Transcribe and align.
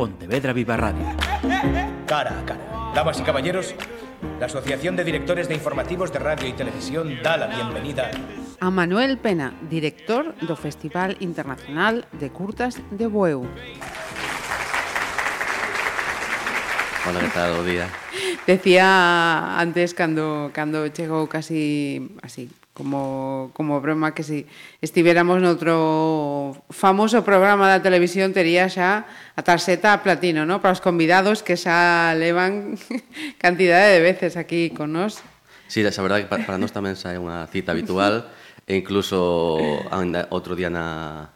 Pontevedra 0.00 0.54
Viva 0.54 0.78
Radio. 0.78 1.04
Cara 2.06 2.40
a 2.40 2.44
cara. 2.46 2.92
Damas 2.94 3.20
y 3.20 3.22
caballeros, 3.22 3.74
la 4.38 4.46
Asociación 4.46 4.96
de 4.96 5.04
Directores 5.04 5.46
de 5.46 5.54
Informativos 5.54 6.10
de 6.10 6.18
Radio 6.18 6.48
y 6.48 6.54
Televisión 6.54 7.18
da 7.22 7.36
la 7.36 7.48
bienvenida 7.48 8.10
a 8.60 8.70
Manuel 8.70 9.18
Pena, 9.18 9.52
director 9.68 10.32
do 10.40 10.56
Festival 10.56 11.20
Internacional 11.20 12.08
de 12.16 12.32
Curtas 12.32 12.80
de 12.96 13.12
Bueu. 13.12 13.44
Hola, 17.04 17.20
que 17.20 17.28
tal 17.36 17.60
o 17.60 17.62
día? 17.62 17.92
Decía 18.46 19.60
antes 19.60 19.92
cando 19.92 20.48
cando 20.56 20.88
chegou 20.88 21.28
casi 21.28 22.08
así 22.24 22.48
como, 22.72 23.50
como 23.52 23.80
broma 23.80 24.14
que 24.14 24.22
si 24.22 24.46
estivéramos 24.80 25.42
noutro 25.42 26.54
famoso 26.70 27.26
programa 27.26 27.66
da 27.66 27.82
televisión 27.82 28.30
tería 28.30 28.70
xa 28.70 29.04
a 29.34 29.42
tarxeta 29.42 29.92
a 29.92 30.02
platino, 30.06 30.46
no? 30.46 30.62
Para 30.62 30.76
os 30.76 30.80
convidados 30.80 31.42
que 31.42 31.58
xa 31.58 32.14
levan 32.14 32.78
cantidade 33.42 33.98
de 33.98 34.00
veces 34.00 34.38
aquí 34.38 34.70
con 34.70 34.94
nós. 34.94 35.18
Sí, 35.66 35.82
esa 35.82 36.02
verdade 36.02 36.26
que 36.26 36.30
para, 36.30 36.46
para 36.46 36.58
nós 36.58 36.70
tamén 36.70 36.94
xa 36.94 37.14
é 37.14 37.18
unha 37.18 37.46
cita 37.50 37.74
habitual 37.74 38.30
e 38.70 38.78
incluso 38.78 39.58
ainda 39.90 40.30
outro 40.30 40.54
día 40.54 40.70
na, 40.70 41.30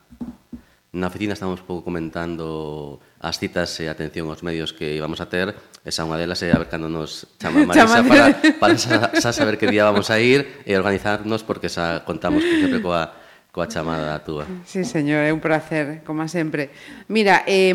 na 0.94 1.10
oficina 1.10 1.34
estamos 1.34 1.58
pouco 1.66 1.82
comentando 1.82 3.02
as 3.24 3.40
citas 3.40 3.72
e 3.80 3.88
atención 3.88 4.28
aos 4.28 4.44
medios 4.44 4.76
que 4.76 4.92
íbamos 4.92 5.24
a 5.24 5.32
ter, 5.32 5.56
esa 5.80 6.04
unha 6.04 6.20
delas 6.20 6.44
é 6.44 6.52
a 6.52 6.60
ver 6.60 6.68
cando 6.68 6.92
nos 6.92 7.24
chama 7.40 7.64
Marisa 7.64 8.04
para, 8.04 8.36
para 8.60 8.76
xa, 8.76 9.08
xa 9.16 9.32
saber 9.32 9.56
que 9.56 9.64
día 9.64 9.88
vamos 9.88 10.12
a 10.12 10.20
ir 10.20 10.60
e 10.68 10.76
organizarnos 10.76 11.40
porque 11.40 11.72
xa 11.72 12.04
contamos 12.04 12.44
que 12.44 12.60
sempre 12.60 12.84
coa, 12.84 13.16
coa 13.48 13.64
chamada 13.64 14.20
túa. 14.20 14.44
Sí, 14.68 14.84
señor, 14.84 15.24
é 15.24 15.32
un 15.32 15.40
placer, 15.40 16.04
como 16.04 16.28
sempre. 16.28 16.68
Mira, 17.08 17.48
eh, 17.48 17.72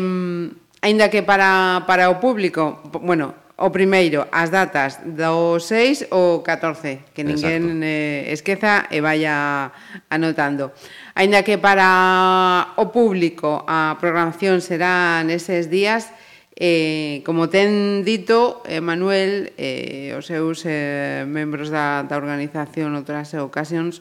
aínda 0.86 1.10
que 1.10 1.26
para, 1.26 1.82
para 1.82 2.06
o 2.14 2.22
público, 2.22 2.86
bueno, 3.02 3.34
o 3.60 3.68
primeiro, 3.68 4.24
as 4.32 4.48
datas 4.48 5.04
do 5.04 5.60
6 5.60 6.08
ou 6.16 6.40
14, 6.40 7.12
que 7.12 7.20
ninguén 7.20 7.84
eh, 7.84 8.32
esqueza 8.32 8.88
e 8.88 9.04
vaya 9.04 9.68
anotando. 10.08 10.72
Ainda 11.20 11.44
que 11.44 11.60
para 11.60 12.72
o 12.80 12.88
público 12.96 13.60
a 13.68 14.00
programación 14.00 14.64
será 14.64 15.20
neses 15.20 15.68
días, 15.68 16.08
eh, 16.56 17.20
como 17.28 17.52
ten 17.52 18.00
dito 18.08 18.64
eh, 18.64 18.80
Manuel, 18.80 19.52
eh, 19.60 20.16
os 20.16 20.24
seus 20.24 20.64
eh, 20.64 21.28
membros 21.28 21.68
da, 21.68 22.08
da 22.08 22.16
organización 22.16 22.96
outras 22.96 23.36
ocasións, 23.36 24.00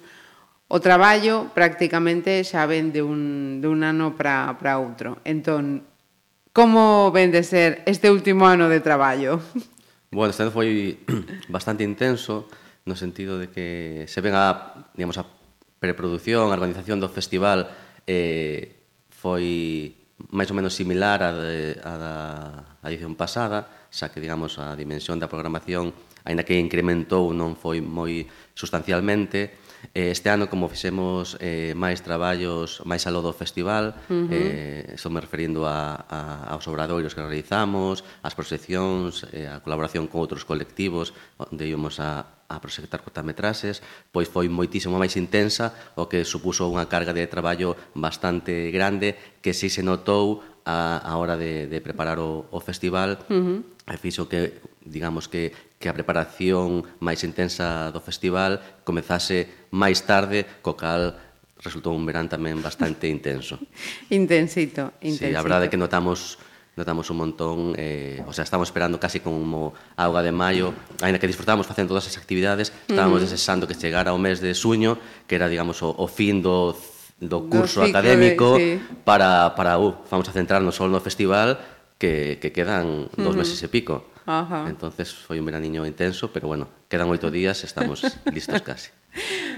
o 0.71 0.79
traballo 0.79 1.51
prácticamente 1.51 2.39
xa 2.47 2.63
ven 2.63 2.95
de 2.95 3.03
un, 3.03 3.59
de 3.59 3.67
un 3.67 3.83
ano 3.83 4.15
para 4.15 4.79
outro. 4.79 5.19
Entón, 5.27 5.83
como 6.55 7.11
ven 7.11 7.35
de 7.35 7.43
ser 7.43 7.83
este 7.83 8.07
último 8.07 8.47
ano 8.47 8.71
de 8.71 8.79
traballo? 8.79 9.43
Bueno, 10.07 10.31
este 10.31 10.47
ano 10.47 10.55
foi 10.55 11.03
bastante 11.51 11.83
intenso 11.83 12.47
no 12.87 12.95
sentido 12.95 13.35
de 13.35 13.51
que 13.51 14.07
se 14.07 14.23
ven 14.23 14.39
a, 14.39 14.87
digamos, 14.95 15.19
a 15.19 15.27
preprodución, 15.79 16.51
a 16.51 16.55
organización 16.55 16.99
do 16.99 17.07
festival 17.07 17.71
eh, 18.05 18.79
foi 19.09 19.95
máis 20.27 20.51
ou 20.51 20.55
menos 20.59 20.75
similar 20.75 21.23
a, 21.23 21.31
de, 21.31 21.79
a 21.79 21.93
da 21.95 22.87
edición 22.91 23.15
pasada, 23.15 23.87
xa 23.87 24.11
que, 24.11 24.19
digamos, 24.19 24.59
a 24.59 24.75
dimensión 24.75 25.17
da 25.17 25.31
programación, 25.31 25.95
aínda 26.27 26.43
que 26.43 26.59
incrementou, 26.59 27.31
non 27.31 27.55
foi 27.55 27.79
moi 27.79 28.27
sustancialmente. 28.51 29.55
Eh, 29.95 30.11
este 30.11 30.27
ano, 30.27 30.51
como 30.51 30.67
fixemos 30.67 31.39
eh, 31.39 31.71
máis 31.71 32.03
traballos 32.03 32.83
máis 32.83 33.07
alo 33.07 33.23
do 33.23 33.31
festival, 33.31 33.95
uh 33.95 34.11
-huh. 34.11 34.27
eh, 34.27 34.99
estou 34.99 35.07
me 35.07 35.23
referindo 35.23 35.63
a, 35.63 35.95
a, 36.03 36.19
aos 36.51 36.67
obradoiros 36.67 37.15
que 37.15 37.23
realizamos, 37.23 38.03
as 38.19 38.35
proxeccións, 38.35 39.23
eh, 39.31 39.47
a 39.47 39.63
colaboración 39.63 40.11
con 40.11 40.19
outros 40.19 40.43
colectivos, 40.43 41.15
onde 41.39 41.63
íbamos 41.63 42.03
a, 42.03 42.38
a 42.49 42.57
proxectar 42.57 43.05
cortametraxes, 43.05 43.85
pois 44.09 44.25
foi 44.25 44.49
moitísimo 44.49 44.97
máis 44.97 45.13
intensa, 45.15 45.93
o 45.93 46.09
que 46.09 46.25
supuso 46.25 46.65
unha 46.65 46.89
carga 46.89 47.13
de 47.13 47.29
traballo 47.29 47.77
bastante 47.93 48.73
grande 48.73 49.39
que 49.45 49.53
si 49.53 49.69
se 49.69 49.85
notou 49.85 50.41
a, 50.65 50.97
a 50.97 51.13
hora 51.21 51.37
de, 51.37 51.69
de 51.69 51.79
preparar 51.79 52.17
o, 52.17 52.49
o 52.49 52.59
festival 52.59 53.21
uh 53.29 53.33
-huh. 53.33 53.59
e 53.85 53.97
fixo 54.01 54.25
que, 54.25 54.59
digamos 54.81 55.29
que, 55.29 55.53
que 55.77 55.87
a 55.87 55.93
preparación 55.93 56.83
máis 56.99 57.21
intensa 57.21 57.93
do 57.93 58.01
festival 58.01 58.81
comezase 58.81 59.69
máis 59.69 60.01
tarde, 60.03 60.45
co 60.65 60.73
cal 60.73 61.15
resultou 61.61 61.93
un 61.93 62.07
verán 62.07 62.31
tamén 62.31 62.57
bastante 62.65 63.05
intenso. 63.05 63.59
intensito, 64.09 64.95
intensito. 65.05 65.29
Sí, 65.29 65.37
a 65.37 65.45
verdade 65.45 65.67
é 65.67 65.71
que 65.71 65.79
notamos 65.79 66.41
notamos 66.79 67.11
un 67.11 67.17
montón, 67.19 67.75
eh, 67.75 68.23
o 68.23 68.31
sea, 68.31 68.47
estamos 68.47 68.71
esperando 68.71 68.99
casi 68.99 69.19
como 69.19 69.75
a 69.99 70.07
auga 70.07 70.23
de 70.23 70.31
maio, 70.31 70.71
aínda 71.03 71.19
que 71.19 71.27
disfrutamos 71.27 71.67
facendo 71.67 71.91
todas 71.91 72.07
as 72.07 72.15
actividades, 72.15 72.71
estábamos 72.87 73.19
uh 73.19 73.27
-huh. 73.27 73.27
desexando 73.27 73.67
que 73.67 73.75
chegara 73.75 74.15
o 74.15 74.19
mes 74.19 74.39
de 74.39 74.55
suño, 74.55 74.95
que 75.27 75.35
era, 75.35 75.51
digamos, 75.51 75.83
o, 75.83 75.91
o 75.91 76.07
fin 76.07 76.39
do 76.39 76.71
do 77.19 77.51
curso 77.51 77.83
do 77.83 77.91
ciclo, 77.91 77.99
académico 77.99 78.55
de, 78.55 78.79
sí. 78.79 78.95
para, 79.03 79.51
para 79.51 79.75
uh, 79.75 79.91
vamos 80.07 80.23
a 80.29 80.31
centrarnos 80.31 80.79
só 80.79 80.87
no 80.87 81.03
festival 81.03 81.59
que, 81.99 82.39
que 82.39 82.55
quedan 82.55 83.11
dos 83.19 83.35
uh 83.35 83.35
-huh. 83.35 83.43
meses 83.43 83.59
e 83.59 83.67
pico. 83.67 84.07
Ajá. 84.23 84.69
Entonces 84.69 85.11
foi 85.11 85.41
un 85.41 85.45
veraniño 85.45 85.83
intenso, 85.83 86.31
pero 86.31 86.47
bueno, 86.47 86.71
quedan 86.87 87.11
oito 87.11 87.27
días, 87.27 87.67
estamos 87.67 88.05
listos 88.31 88.61
casi. 88.63 88.93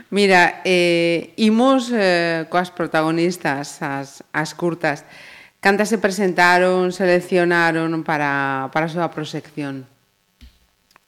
Mira, 0.10 0.64
eh, 0.64 1.36
imos 1.38 1.92
eh, 1.94 2.48
coas 2.50 2.72
protagonistas, 2.72 3.84
as, 3.84 4.24
as 4.34 4.56
curtas. 4.56 5.06
Cantas 5.62 5.90
se 5.94 6.02
presentaron, 6.02 6.90
seleccionaron 6.90 8.02
para, 8.02 8.74
para 8.74 8.90
a 8.90 8.92
súa 8.92 9.14
proxección? 9.14 9.86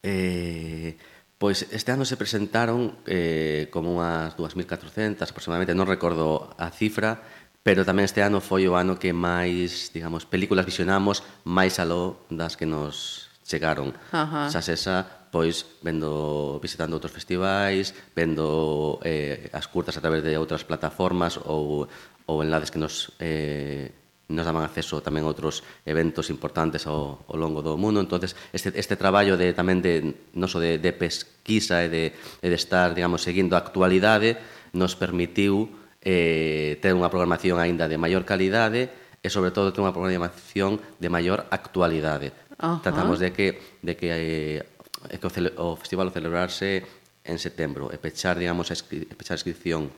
Eh, 0.05 0.93
pois 1.41 1.65
este 1.73 1.89
ano 1.89 2.05
se 2.05 2.21
presentaron 2.21 2.93
eh, 3.09 3.65
como 3.73 3.97
unhas 3.97 4.37
2.400 4.37 5.17
aproximadamente, 5.25 5.73
non 5.73 5.89
recordo 5.89 6.53
a 6.53 6.69
cifra, 6.69 7.17
pero 7.65 7.81
tamén 7.81 8.05
este 8.05 8.21
ano 8.21 8.45
foi 8.45 8.69
o 8.69 8.77
ano 8.77 9.01
que 9.01 9.09
máis, 9.09 9.89
digamos, 9.89 10.29
películas 10.29 10.69
visionamos 10.69 11.25
máis 11.49 11.81
aló 11.81 12.21
das 12.29 12.53
que 12.53 12.69
nos 12.69 13.33
chegaron. 13.41 13.89
Ajá. 14.13 14.53
Xa 14.53 14.61
esa 14.69 15.01
pois 15.33 15.65
vendo 15.81 16.61
visitando 16.61 16.93
outros 16.93 17.09
festivais, 17.09 17.97
vendo 18.13 19.01
eh, 19.01 19.49
as 19.49 19.65
curtas 19.65 19.97
a 19.97 20.03
través 20.05 20.21
de 20.21 20.37
outras 20.37 20.61
plataformas 20.61 21.41
ou, 21.41 21.89
ou 22.29 22.35
enlades 22.45 22.69
que 22.69 22.77
nos 22.77 23.09
eh, 23.17 23.89
nos 24.33 24.49
daban 24.49 24.65
acceso 24.65 25.05
tamén 25.05 25.23
a 25.23 25.29
outros 25.29 25.61
eventos 25.85 26.33
importantes 26.33 26.89
ao, 26.89 27.21
ao 27.29 27.37
longo 27.37 27.61
do 27.61 27.77
mundo. 27.77 28.01
entonces 28.01 28.33
este, 28.49 28.73
este 28.73 28.97
traballo 28.97 29.37
de, 29.37 29.53
tamén 29.53 29.85
de, 29.85 30.17
non 30.33 30.49
de, 30.57 30.81
de 30.81 30.91
pesquisa 30.91 31.85
e 31.85 31.87
de, 31.87 32.03
e 32.41 32.47
de 32.49 32.57
estar, 32.57 32.97
digamos, 32.97 33.21
seguindo 33.21 33.53
a 33.53 33.61
actualidade, 33.61 34.41
nos 34.73 34.97
permitiu 34.97 35.69
eh, 36.01 36.81
ter 36.81 36.91
unha 36.97 37.07
programación 37.13 37.61
aínda 37.61 37.85
de 37.85 38.01
maior 38.01 38.25
calidade 38.25 38.89
e, 39.23 39.27
sobre 39.31 39.55
todo, 39.55 39.71
ter 39.71 39.85
unha 39.85 39.95
programación 39.95 40.81
de 40.99 41.07
maior 41.07 41.47
actualidade. 41.53 42.35
Ajá. 42.57 42.83
Tratamos 42.83 43.21
de 43.21 43.31
que, 43.31 43.79
de 43.79 43.93
que, 43.95 44.09
eh, 44.11 45.17
que 45.21 45.27
o, 45.27 45.31
cele, 45.31 45.53
o 45.55 45.77
festival 45.79 46.09
o 46.09 46.15
celebrarse 46.15 46.83
en 47.23 47.39
setembro 47.39 47.87
e 47.93 47.97
pechar, 48.01 48.35
digamos, 48.35 48.67
a, 48.67 48.75
inscri 48.75 49.07
pechar 49.07 49.37
a 49.37 49.39
inscripción 49.39 49.93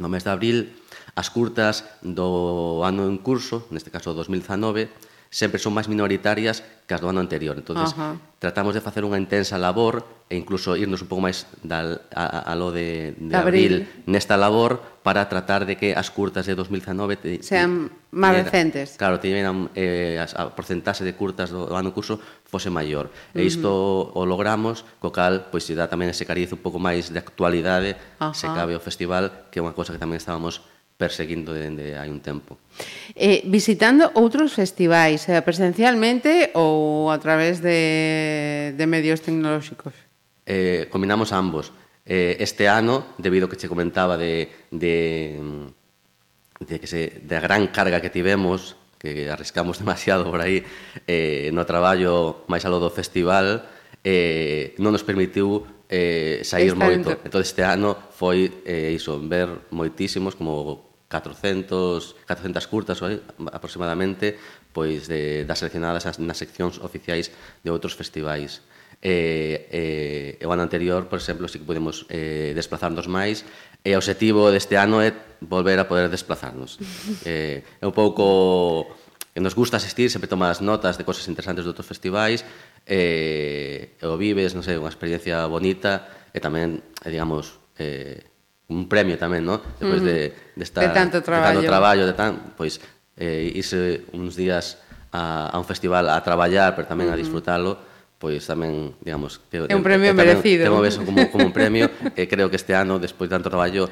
no 0.00 0.08
mes 0.08 0.24
de 0.24 0.32
abril 0.32 0.58
As 1.14 1.30
curtas 1.30 1.86
do 2.02 2.82
ano 2.82 3.06
en 3.06 3.22
curso, 3.22 3.70
neste 3.70 3.90
caso 3.90 4.10
2019, 4.14 4.90
sempre 5.34 5.58
son 5.58 5.74
máis 5.74 5.90
minoritarias 5.90 6.62
que 6.86 6.94
as 6.94 7.02
do 7.02 7.10
ano 7.10 7.18
anterior. 7.18 7.58
Entonces, 7.58 7.90
-huh. 7.90 8.14
tratamos 8.38 8.70
de 8.70 8.78
facer 8.78 9.02
unha 9.02 9.18
intensa 9.18 9.58
labor 9.58 10.06
e 10.30 10.38
incluso 10.38 10.78
irnos 10.78 11.02
un 11.02 11.10
pouco 11.10 11.26
máis 11.26 11.50
dal, 11.66 12.06
a, 12.14 12.46
a 12.46 12.54
lo 12.54 12.70
de, 12.70 13.18
de 13.18 13.34
abril. 13.34 13.82
abril 13.82 14.06
nesta 14.06 14.38
labor 14.38 14.78
para 15.02 15.26
tratar 15.26 15.66
de 15.66 15.74
que 15.74 15.90
as 15.90 16.14
curtas 16.14 16.46
de 16.46 16.54
2019 16.54 17.18
te, 17.18 17.42
sean 17.42 17.90
máis 18.14 18.46
recentes. 18.46 18.94
Claro, 18.94 19.18
tiveran 19.18 19.74
eh, 19.74 20.22
a, 20.22 20.26
a 20.38 20.42
porcentaxe 20.54 21.02
de 21.02 21.18
curtas 21.18 21.50
do, 21.50 21.66
do 21.66 21.74
ano 21.74 21.90
curso 21.90 22.22
fose 22.46 22.70
maior. 22.70 23.10
E 23.34 23.42
isto 23.42 23.70
o 24.14 24.22
logramos, 24.22 24.86
co 25.02 25.10
cal 25.10 25.50
pois 25.50 25.66
se 25.66 25.74
dá 25.74 25.90
tamén 25.90 26.14
ese 26.14 26.22
cariz 26.22 26.54
un 26.54 26.62
pouco 26.62 26.78
máis 26.78 27.10
de 27.10 27.18
actualidade, 27.18 27.98
Ajá. 28.22 28.30
se 28.38 28.46
cabe 28.54 28.78
o 28.78 28.80
festival, 28.80 29.50
que 29.50 29.58
é 29.58 29.62
unha 29.66 29.74
cosa 29.74 29.90
que 29.90 29.98
tamén 29.98 30.22
estábamos 30.22 30.62
perseguindo 30.96 31.50
dende 31.50 31.98
hai 31.98 32.06
un 32.08 32.22
tempo. 32.22 32.56
Eh, 33.18 33.42
visitando 33.50 34.10
outros 34.14 34.54
festivais, 34.54 35.26
eh, 35.26 35.42
presencialmente 35.42 36.54
ou 36.54 37.10
a 37.10 37.18
través 37.18 37.58
de, 37.58 38.72
de 38.78 38.84
medios 38.86 39.18
tecnolóxicos? 39.18 39.94
Eh, 40.46 40.86
combinamos 40.90 41.34
ambos. 41.34 41.74
Eh, 42.06 42.36
este 42.38 42.68
ano, 42.68 43.16
debido 43.18 43.48
que 43.48 43.56
che 43.56 43.66
comentaba 43.66 44.14
de, 44.16 44.48
de, 44.70 45.40
mm, 45.40 45.66
de 46.68 46.74
que 46.78 46.86
se, 46.86 47.24
da 47.26 47.40
gran 47.40 47.66
carga 47.74 47.98
que 47.98 48.12
tivemos, 48.12 48.76
que 48.98 49.26
arriscamos 49.30 49.78
demasiado 49.82 50.30
por 50.30 50.40
aí, 50.40 50.62
eh, 51.10 51.50
no 51.50 51.66
traballo 51.66 52.46
máis 52.46 52.62
alo 52.62 52.78
do 52.78 52.92
festival, 52.92 53.66
eh, 54.06 54.78
non 54.78 54.94
nos 54.94 55.02
permitiu 55.02 55.66
eh, 55.88 56.40
sair 56.44 56.72
Está 56.72 56.84
moito. 56.84 57.10
Entón 57.24 57.40
este 57.42 57.62
ano 57.64 57.96
foi 58.12 58.64
eh, 58.64 58.94
iso, 58.94 59.20
ver 59.20 59.68
moitísimos 59.70 60.34
como 60.36 60.94
400, 61.08 62.26
400 62.26 62.66
curtas 62.66 62.98
ou, 63.02 63.10
aproximadamente 63.52 64.34
pois 64.74 65.06
de, 65.06 65.46
das 65.46 65.62
seleccionadas 65.62 66.02
nas 66.18 66.38
seccións 66.38 66.82
oficiais 66.82 67.30
de 67.62 67.70
outros 67.70 67.94
festivais. 67.94 68.64
Eh, 69.04 69.68
eh, 69.70 70.42
e 70.42 70.44
o 70.48 70.50
ano 70.50 70.64
anterior, 70.64 71.06
por 71.06 71.20
exemplo, 71.20 71.46
si 71.46 71.60
que 71.60 71.68
podemos 71.68 72.08
eh, 72.08 72.56
desplazarnos 72.56 73.06
máis 73.06 73.44
e 73.84 73.92
o 73.92 74.00
objetivo 74.00 74.48
deste 74.48 74.80
ano 74.80 75.04
é 75.04 75.12
volver 75.44 75.78
a 75.78 75.86
poder 75.86 76.08
desplazarnos. 76.08 76.80
eh, 77.28 77.62
é 77.62 77.84
un 77.84 77.92
pouco 77.92 78.88
que 79.34 79.42
nos 79.42 79.54
gusta 79.54 79.76
asistir, 79.76 80.08
sempre 80.10 80.30
tomas 80.30 80.62
notas 80.62 80.96
de 80.96 81.04
cosas 81.04 81.26
interesantes 81.26 81.66
de 81.66 81.70
outros 81.70 81.86
festivais, 81.86 82.46
eh, 82.86 83.96
e 83.96 84.04
o 84.04 84.16
vives, 84.20 84.52
non 84.52 84.62
sei, 84.62 84.76
unha 84.76 84.92
experiencia 84.92 85.48
bonita 85.48 86.08
e 86.32 86.38
tamén, 86.40 86.84
eh, 87.04 87.10
digamos, 87.10 87.60
eh, 87.80 88.20
un 88.68 88.88
premio 88.88 89.16
tamén, 89.16 89.44
non? 89.44 89.60
Depois 89.80 90.00
uh 90.00 90.08
-huh. 90.08 90.32
de, 90.32 90.56
de 90.56 90.64
estar... 90.64 90.84
De 90.84 90.92
tanto 90.92 91.20
traballo. 91.20 91.60
De 91.60 91.64
tanto 91.64 91.70
traballo, 91.72 92.02
de 92.04 92.14
tan, 92.16 92.32
pois, 92.56 92.80
eh, 93.16 93.52
irse 93.52 94.04
uns 94.12 94.36
días 94.36 94.80
a, 95.12 95.52
a 95.52 95.56
un 95.56 95.66
festival 95.68 96.08
a 96.08 96.20
traballar, 96.24 96.76
pero 96.76 96.88
tamén 96.88 97.08
uh 97.08 97.16
-huh. 97.16 97.20
a 97.20 97.22
disfrutalo, 97.22 97.72
pois 98.20 98.40
tamén, 98.44 98.96
digamos... 99.04 99.40
Que, 99.52 99.68
é 99.68 99.76
un 99.76 99.84
premio 99.84 100.12
merecido. 100.16 100.64
Te 100.64 100.88
eso 100.88 101.04
como, 101.04 101.28
como 101.28 101.44
un 101.48 101.54
premio, 101.56 101.92
e 102.16 102.24
creo 102.24 102.48
que 102.48 102.56
este 102.56 102.72
ano, 102.72 102.96
despois 102.96 103.28
de 103.28 103.36
tanto 103.36 103.52
traballo, 103.52 103.88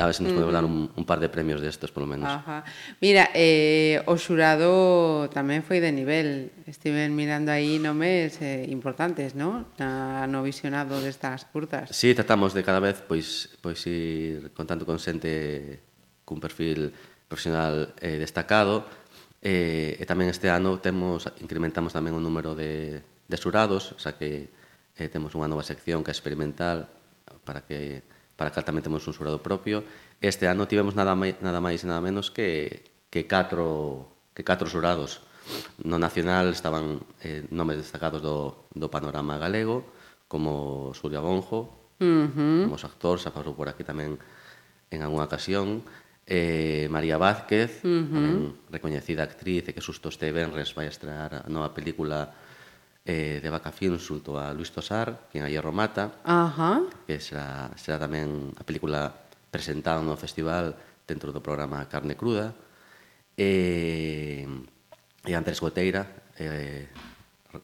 a 0.00 0.06
ver 0.06 0.14
se 0.14 0.24
nos 0.24 0.32
podemos 0.32 0.52
dar 0.52 0.64
un, 0.64 0.90
un 0.96 1.04
par 1.04 1.20
de 1.20 1.28
premios 1.28 1.60
destes, 1.60 1.92
polo 1.92 2.08
menos. 2.08 2.28
Ajá. 2.28 2.64
Mira, 3.00 3.28
eh, 3.36 4.00
o 4.08 4.16
xurado 4.16 5.28
tamén 5.28 5.60
foi 5.60 5.84
de 5.84 5.92
nivel. 5.92 6.50
Estiven 6.64 7.12
mirando 7.12 7.52
aí 7.52 7.76
nomes 7.76 8.40
eh, 8.40 8.64
importantes, 8.72 9.36
¿no? 9.36 9.68
Na, 9.76 10.24
no 10.24 10.40
visionado 10.40 10.96
destas 11.04 11.44
curtas. 11.44 11.92
Sí, 11.92 12.16
tratamos 12.16 12.56
de 12.56 12.64
cada 12.64 12.80
vez 12.80 13.04
pois, 13.04 13.52
pois 13.60 13.84
ir 13.84 14.56
contando 14.56 14.88
con 14.88 14.96
xente 14.96 15.84
cun 16.24 16.40
perfil 16.40 16.96
profesional 17.28 17.92
eh, 18.00 18.16
destacado. 18.16 18.88
Eh, 19.40 19.96
e 20.00 20.04
tamén 20.08 20.28
este 20.32 20.48
ano 20.48 20.80
temos 20.80 21.28
incrementamos 21.40 21.92
tamén 21.92 22.16
o 22.16 22.20
número 22.20 22.56
de, 22.56 23.00
de 23.00 23.36
xurados, 23.36 23.96
xa 24.00 24.16
que 24.16 24.48
eh, 24.96 25.08
temos 25.08 25.32
unha 25.36 25.48
nova 25.48 25.64
sección 25.64 26.04
que 26.04 26.12
é 26.12 26.16
experimental 26.16 26.88
para 27.44 27.64
que 27.64 28.04
para 28.40 28.56
cal 28.56 28.64
tamén 28.64 28.80
temos 28.80 29.04
un 29.04 29.12
xurado 29.12 29.44
propio. 29.44 29.84
Este 30.16 30.48
ano 30.48 30.64
tivemos 30.64 30.96
nada, 30.96 31.12
máis, 31.12 31.36
nada 31.44 31.60
máis 31.60 31.84
e 31.84 31.86
nada 31.92 32.00
menos 32.00 32.32
que, 32.32 32.88
que 33.12 33.28
catro, 33.28 34.08
que 34.32 34.40
catro 34.40 34.64
xurados. 34.64 35.20
No 35.84 36.00
nacional 36.00 36.48
estaban 36.48 37.04
eh, 37.20 37.44
nomes 37.52 37.76
destacados 37.76 38.24
do, 38.24 38.64
do 38.72 38.88
panorama 38.88 39.36
galego, 39.36 39.84
como 40.24 40.88
Xulia 40.96 41.20
Bonjo, 41.20 41.68
uh 42.00 42.32
-huh. 42.32 42.64
como 42.64 42.80
actor, 42.80 43.20
xa 43.20 43.28
pasou 43.28 43.52
por 43.52 43.68
aquí 43.68 43.84
tamén 43.84 44.16
en 44.88 45.04
algunha 45.04 45.28
ocasión, 45.28 45.84
eh, 46.24 46.88
María 46.88 47.20
Vázquez, 47.20 47.84
uh 47.84 48.08
-huh. 48.08 48.72
recoñecida 48.72 49.28
actriz 49.28 49.68
e 49.68 49.76
que 49.76 49.84
susto 49.84 50.08
este 50.08 50.32
Benres 50.32 50.72
vai 50.72 50.88
estrear 50.88 51.44
a 51.44 51.48
nova 51.52 51.76
película 51.76 52.32
eh, 53.10 53.40
de 53.42 53.50
vacacións 53.50 54.06
junto 54.06 54.38
a 54.38 54.54
Luis 54.54 54.70
Tosar, 54.70 55.26
quien 55.34 55.42
en 55.42 55.50
Hierro 55.50 55.74
Mata, 55.74 56.22
Ajá. 56.22 56.86
que 57.10 57.18
será, 57.18 57.74
será 57.74 57.98
tamén 57.98 58.54
a 58.54 58.62
película 58.62 59.10
presentada 59.50 59.98
no 59.98 60.14
festival 60.14 60.78
dentro 61.10 61.34
do 61.34 61.42
programa 61.42 61.82
Carne 61.90 62.14
Cruda, 62.14 62.54
e, 63.34 64.46
e 65.26 65.32
Andrés 65.34 65.58
Goteira, 65.58 66.06
eh, 66.38 66.86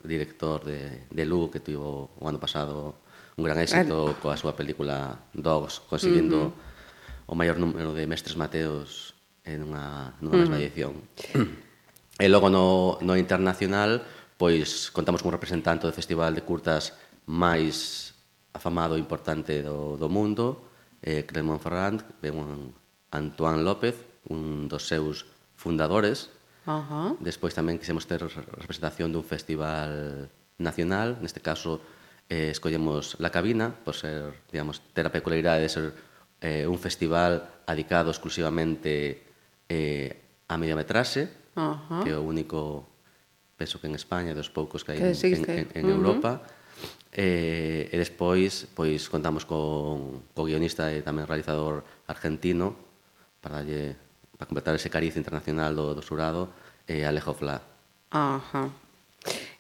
director 0.02 0.66
de, 0.66 1.06
de 1.14 1.24
Lu, 1.24 1.46
que 1.46 1.62
tuvo 1.62 2.10
o 2.18 2.24
ano 2.26 2.42
pasado 2.42 3.06
un 3.38 3.46
gran 3.46 3.62
éxito 3.62 4.10
El... 4.10 4.18
coa 4.18 4.34
súa 4.34 4.58
película 4.58 5.30
Dogs, 5.30 5.78
conseguindo 5.86 6.50
uh 6.50 6.50
-huh. 6.50 7.30
o 7.30 7.38
maior 7.38 7.62
número 7.62 7.94
de 7.94 8.10
mestres 8.10 8.34
mateos 8.34 9.14
en 9.46 9.62
unha, 9.62 10.18
nunha 10.18 10.42
uh 10.42 10.42
-huh. 10.42 10.42
mesma 10.42 10.58
edición. 10.58 11.06
e 12.18 12.26
logo 12.32 12.50
no, 12.50 12.98
no 13.04 13.14
internacional, 13.14 14.02
pois 14.36 14.92
contamos 14.92 15.24
cun 15.24 15.32
representante 15.32 15.88
do 15.88 15.96
Festival 15.96 16.36
de 16.36 16.44
Curtas 16.44 16.92
máis 17.24 18.12
afamado 18.52 18.96
e 18.96 19.02
importante 19.02 19.60
do, 19.60 19.96
do 19.96 20.08
mundo, 20.08 20.68
eh, 21.02 21.24
Clermont 21.24 21.60
Ferrand, 21.60 22.04
un 22.32 22.72
Antoine 23.12 23.64
López, 23.64 23.96
un 24.28 24.68
dos 24.68 24.88
seus 24.88 25.26
fundadores. 25.56 26.30
Uh 26.66 26.82
-huh. 26.82 27.10
Despois 27.20 27.54
tamén 27.54 27.78
quisemos 27.78 28.04
ter 28.04 28.20
representación 28.20 29.12
dun 29.12 29.24
festival 29.24 30.28
nacional, 30.58 31.16
neste 31.20 31.40
caso 31.40 31.80
eh, 32.28 32.50
escollemos 32.50 33.16
La 33.22 33.30
Cabina, 33.30 33.70
por 33.70 33.94
ser, 33.94 34.34
digamos, 34.50 34.82
ter 34.92 35.06
a 35.06 35.14
peculiaridade 35.14 35.62
de 35.62 35.70
ser 35.70 35.86
eh, 36.40 36.66
un 36.66 36.78
festival 36.78 37.62
adicado 37.66 38.10
exclusivamente 38.10 39.22
eh, 39.68 40.10
a 40.48 40.58
mediametraxe, 40.58 41.30
uh 41.54 41.78
-huh. 41.78 42.02
que 42.02 42.10
é 42.10 42.18
o 42.18 42.26
único 42.26 42.95
penso 43.56 43.80
que 43.80 43.88
en 43.88 43.96
España, 43.96 44.36
dos 44.36 44.52
poucos 44.52 44.84
que 44.84 44.94
hai 44.94 45.00
en, 45.00 45.16
en, 45.16 45.66
en 45.72 45.84
Europa. 45.88 46.38
Uh 46.38 46.44
-huh. 46.44 46.56
E, 47.16 47.88
e 47.88 47.96
despois 47.96 48.68
pois 48.76 49.08
contamos 49.08 49.48
con 49.48 50.20
co 50.36 50.44
guionista 50.44 50.92
e 50.92 51.00
tamén 51.00 51.24
realizador 51.24 51.80
argentino 52.04 52.76
para 53.40 53.64
lle, 53.64 53.96
para 54.36 54.44
completar 54.44 54.76
ese 54.76 54.92
cariz 54.92 55.16
internacional 55.16 55.72
do, 55.72 55.96
do 55.96 56.04
surado 56.04 56.52
e 56.84 57.08
Alejo 57.08 57.32
Fla. 57.32 57.64
Ajá. 58.12 58.68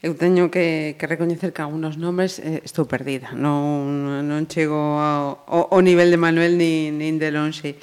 Eu 0.04 0.12
teño 0.20 0.52
que, 0.52 1.00
que 1.00 1.08
recoñecer 1.08 1.56
que 1.56 1.64
algunos 1.64 1.96
nomes 1.96 2.44
eh, 2.44 2.60
estou 2.60 2.84
perdida. 2.84 3.32
Non, 3.32 3.88
non 4.28 4.44
chego 4.52 5.00
ao, 5.00 5.48
ao, 5.48 5.80
nivel 5.80 6.12
de 6.12 6.20
Manuel 6.20 6.60
nin, 6.60 7.00
nin 7.00 7.16
de 7.16 7.32
lonxe. 7.32 7.80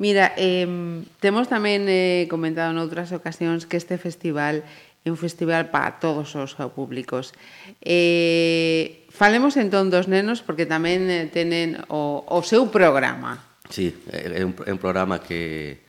Mira, 0.00 0.32
eh, 0.40 0.64
temos 1.20 1.44
tamén 1.44 1.84
eh, 1.92 2.24
comentado 2.32 2.72
noutras 2.72 3.12
ocasións 3.12 3.68
que 3.68 3.76
este 3.76 4.00
festival 4.00 4.64
É 5.00 5.08
un 5.08 5.16
festival 5.16 5.72
para 5.72 5.96
todos 5.96 6.36
os 6.36 6.52
públicos. 6.76 7.32
Eh, 7.80 9.08
falemos 9.08 9.56
entón 9.56 9.88
dos 9.88 10.12
nenos 10.12 10.44
porque 10.44 10.68
tamén 10.68 11.08
eh, 11.08 11.24
tenen 11.32 11.80
o, 11.88 12.20
o 12.20 12.38
seu 12.44 12.68
programa. 12.68 13.40
Sí, 13.72 13.96
é 14.12 14.44
un, 14.44 14.52
é 14.66 14.72
un 14.74 14.80
programa 14.82 15.24
que, 15.24 15.80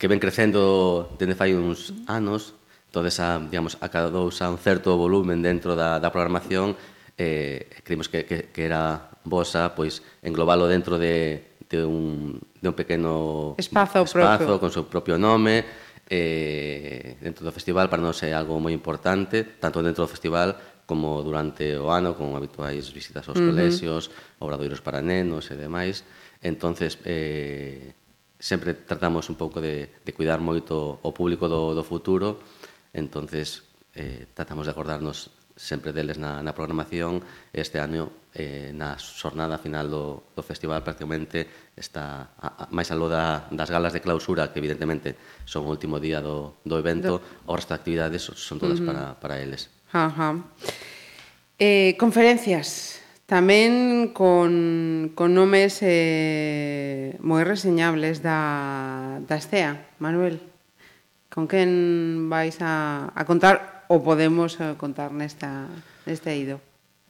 que 0.00 0.08
ven 0.08 0.16
crecendo 0.16 1.12
dende 1.20 1.36
fai 1.36 1.52
uns 1.52 1.92
anos, 2.08 2.56
entonces 2.88 3.20
a, 3.20 3.36
digamos, 3.36 3.76
acadouse 3.84 4.40
a 4.40 4.48
un 4.48 4.56
certo 4.56 4.96
volumen 4.96 5.44
dentro 5.44 5.76
da, 5.76 6.00
da 6.00 6.08
programación 6.08 6.72
eh, 7.18 7.68
creímos 7.84 8.08
que, 8.08 8.24
que, 8.24 8.48
que 8.54 8.64
era 8.64 9.10
bosa 9.24 9.74
pois 9.74 10.00
englobalo 10.22 10.70
dentro 10.70 10.96
de, 10.96 11.58
de, 11.68 11.84
un, 11.84 12.40
de 12.62 12.68
un 12.68 12.74
pequeno 12.74 13.54
espazo, 13.58 14.06
espazo 14.06 14.38
propio. 14.38 14.60
con 14.60 14.70
seu 14.70 14.86
propio 14.86 15.18
nome 15.18 15.66
eh, 16.08 17.20
dentro 17.20 17.44
do 17.44 17.52
festival 17.52 17.92
para 17.92 18.00
nós 18.00 18.16
é 18.24 18.32
algo 18.32 18.56
moi 18.56 18.72
importante, 18.72 19.60
tanto 19.60 19.84
dentro 19.84 20.02
do 20.02 20.10
festival 20.10 20.56
como 20.88 21.20
durante 21.20 21.76
o 21.76 21.92
ano, 21.92 22.16
con 22.16 22.32
habituais 22.32 22.88
visitas 22.88 23.28
aos 23.28 23.36
uh 23.36 23.44
-huh. 23.44 23.52
colexios, 23.52 24.08
obradoiros 24.40 24.80
para 24.80 25.04
nenos 25.04 25.52
e 25.52 25.54
demais. 25.60 26.02
Entonces, 26.40 26.96
eh, 27.04 27.92
sempre 28.40 28.72
tratamos 28.72 29.28
un 29.28 29.36
pouco 29.36 29.60
de, 29.60 29.92
de 30.00 30.12
cuidar 30.16 30.40
moito 30.40 30.96
o 31.04 31.10
público 31.12 31.44
do, 31.44 31.76
do 31.76 31.84
futuro, 31.84 32.40
entonces 32.96 33.68
eh, 33.92 34.24
tratamos 34.32 34.64
de 34.64 34.72
acordarnos 34.72 35.28
sempre 35.58 35.90
deles 35.90 36.16
na, 36.22 36.38
na 36.40 36.54
programación, 36.54 37.18
este 37.50 37.82
ano 37.82 38.30
eh, 38.30 38.70
na 38.70 38.94
xornada 38.94 39.58
final 39.58 39.90
do, 39.90 40.30
do 40.38 40.42
festival 40.46 40.86
prácticamente 40.86 41.74
está 41.74 42.30
a, 42.38 42.64
a, 42.64 42.64
máis 42.70 42.88
aló 42.94 43.10
da, 43.10 43.50
das 43.50 43.66
galas 43.66 43.90
de 43.90 43.98
clausura 43.98 44.54
que 44.54 44.62
evidentemente 44.62 45.18
son 45.42 45.66
o 45.66 45.72
último 45.74 45.98
día 45.98 46.22
do, 46.22 46.62
do 46.62 46.78
evento, 46.78 47.18
do... 47.18 47.50
o 47.50 47.58
resto 47.58 47.74
de 47.74 47.78
actividades 47.82 48.22
son 48.22 48.62
todas 48.62 48.78
uh 48.78 48.86
-huh. 48.86 48.88
para, 48.88 49.04
para 49.18 49.34
eles. 49.42 49.66
Ajá. 49.90 50.38
Eh, 51.58 51.98
conferencias 51.98 53.02
tamén 53.26 54.14
con, 54.14 55.12
con 55.18 55.34
nomes 55.34 55.82
eh, 55.82 57.18
moi 57.20 57.42
reseñables 57.42 58.22
da, 58.22 59.20
da 59.26 59.36
STEA, 59.36 59.98
Manuel. 59.98 60.38
Con 61.28 61.44
quen 61.44 62.30
vais 62.32 62.56
a, 62.64 63.10
a 63.12 63.22
contar 63.28 63.77
o 63.88 64.04
podemos 64.04 64.60
eh, 64.60 64.76
contar 64.76 65.10
nesta, 65.10 65.66
neste 66.04 66.30
eido? 66.30 66.60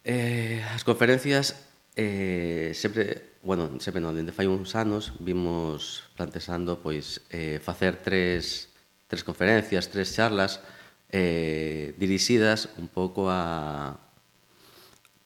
Eh, 0.06 0.62
as 0.73 0.87
conferencias 0.87 1.68
eh, 1.99 2.73
sempre, 2.73 3.37
bueno, 3.42 3.82
sempre 3.82 3.99
non, 3.99 4.14
dende 4.14 4.32
fai 4.32 4.47
uns 4.47 4.78
anos 4.78 5.12
vimos 5.18 6.06
plantexando 6.14 6.78
pois 6.78 7.20
eh, 7.35 7.58
facer 7.58 7.99
tres, 8.00 8.70
tres 9.11 9.26
conferencias, 9.26 9.90
tres 9.90 10.14
charlas 10.14 10.62
eh, 11.11 11.92
dirixidas 11.99 12.70
un 12.78 12.87
pouco 12.87 13.26
a 13.28 13.99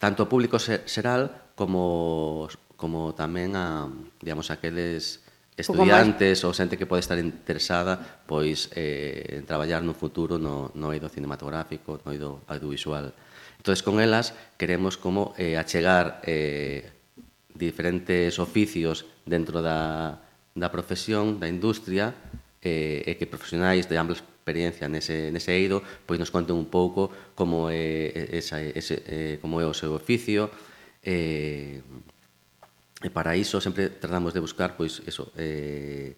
tanto 0.00 0.26
ao 0.26 0.30
público 0.32 0.58
xeral 0.58 1.54
como 1.54 2.50
como 2.74 3.14
tamén 3.14 3.54
a, 3.54 3.86
digamos, 4.18 4.50
aqueles 4.50 5.21
estudiantes 5.56 6.44
ou 6.44 6.56
xente 6.56 6.80
que 6.80 6.88
pode 6.88 7.04
estar 7.04 7.20
interesada 7.20 8.00
pois 8.24 8.72
eh, 8.72 9.38
en 9.38 9.44
traballar 9.44 9.84
no 9.84 9.92
futuro 9.92 10.40
no, 10.40 10.72
no 10.72 10.92
eido 10.96 11.12
cinematográfico, 11.12 12.00
no 12.04 12.10
eido 12.12 12.40
audiovisual. 12.48 13.12
Entón, 13.60 13.76
con 13.84 14.00
elas 14.00 14.32
queremos 14.56 14.96
como 14.96 15.36
eh, 15.36 15.60
achegar 15.60 16.24
eh, 16.24 16.88
diferentes 17.52 18.40
oficios 18.40 19.04
dentro 19.28 19.60
da, 19.60 20.24
da 20.56 20.68
profesión, 20.72 21.38
da 21.38 21.46
industria, 21.46 22.16
eh, 22.62 23.02
e 23.06 23.18
que 23.18 23.26
profesionais 23.26 23.90
de 23.90 23.98
ampla 23.98 24.14
experiencia 24.14 24.86
nese, 24.86 25.30
nese 25.34 25.54
eido 25.54 25.82
pois 26.06 26.18
nos 26.18 26.30
conten 26.30 26.54
un 26.54 26.70
pouco 26.70 27.10
como 27.34 27.70
é, 27.70 28.10
esa, 28.34 28.62
ese, 28.62 29.02
eh, 29.06 29.34
como 29.42 29.58
é 29.58 29.66
o 29.66 29.74
seu 29.74 29.94
oficio, 29.94 30.50
eh, 31.02 31.82
E 33.02 33.10
para 33.10 33.34
iso 33.34 33.58
sempre 33.58 33.90
tratamos 33.90 34.32
de 34.32 34.40
buscar 34.40 34.78
pois 34.78 35.02
eso, 35.04 35.34
eh, 35.34 36.14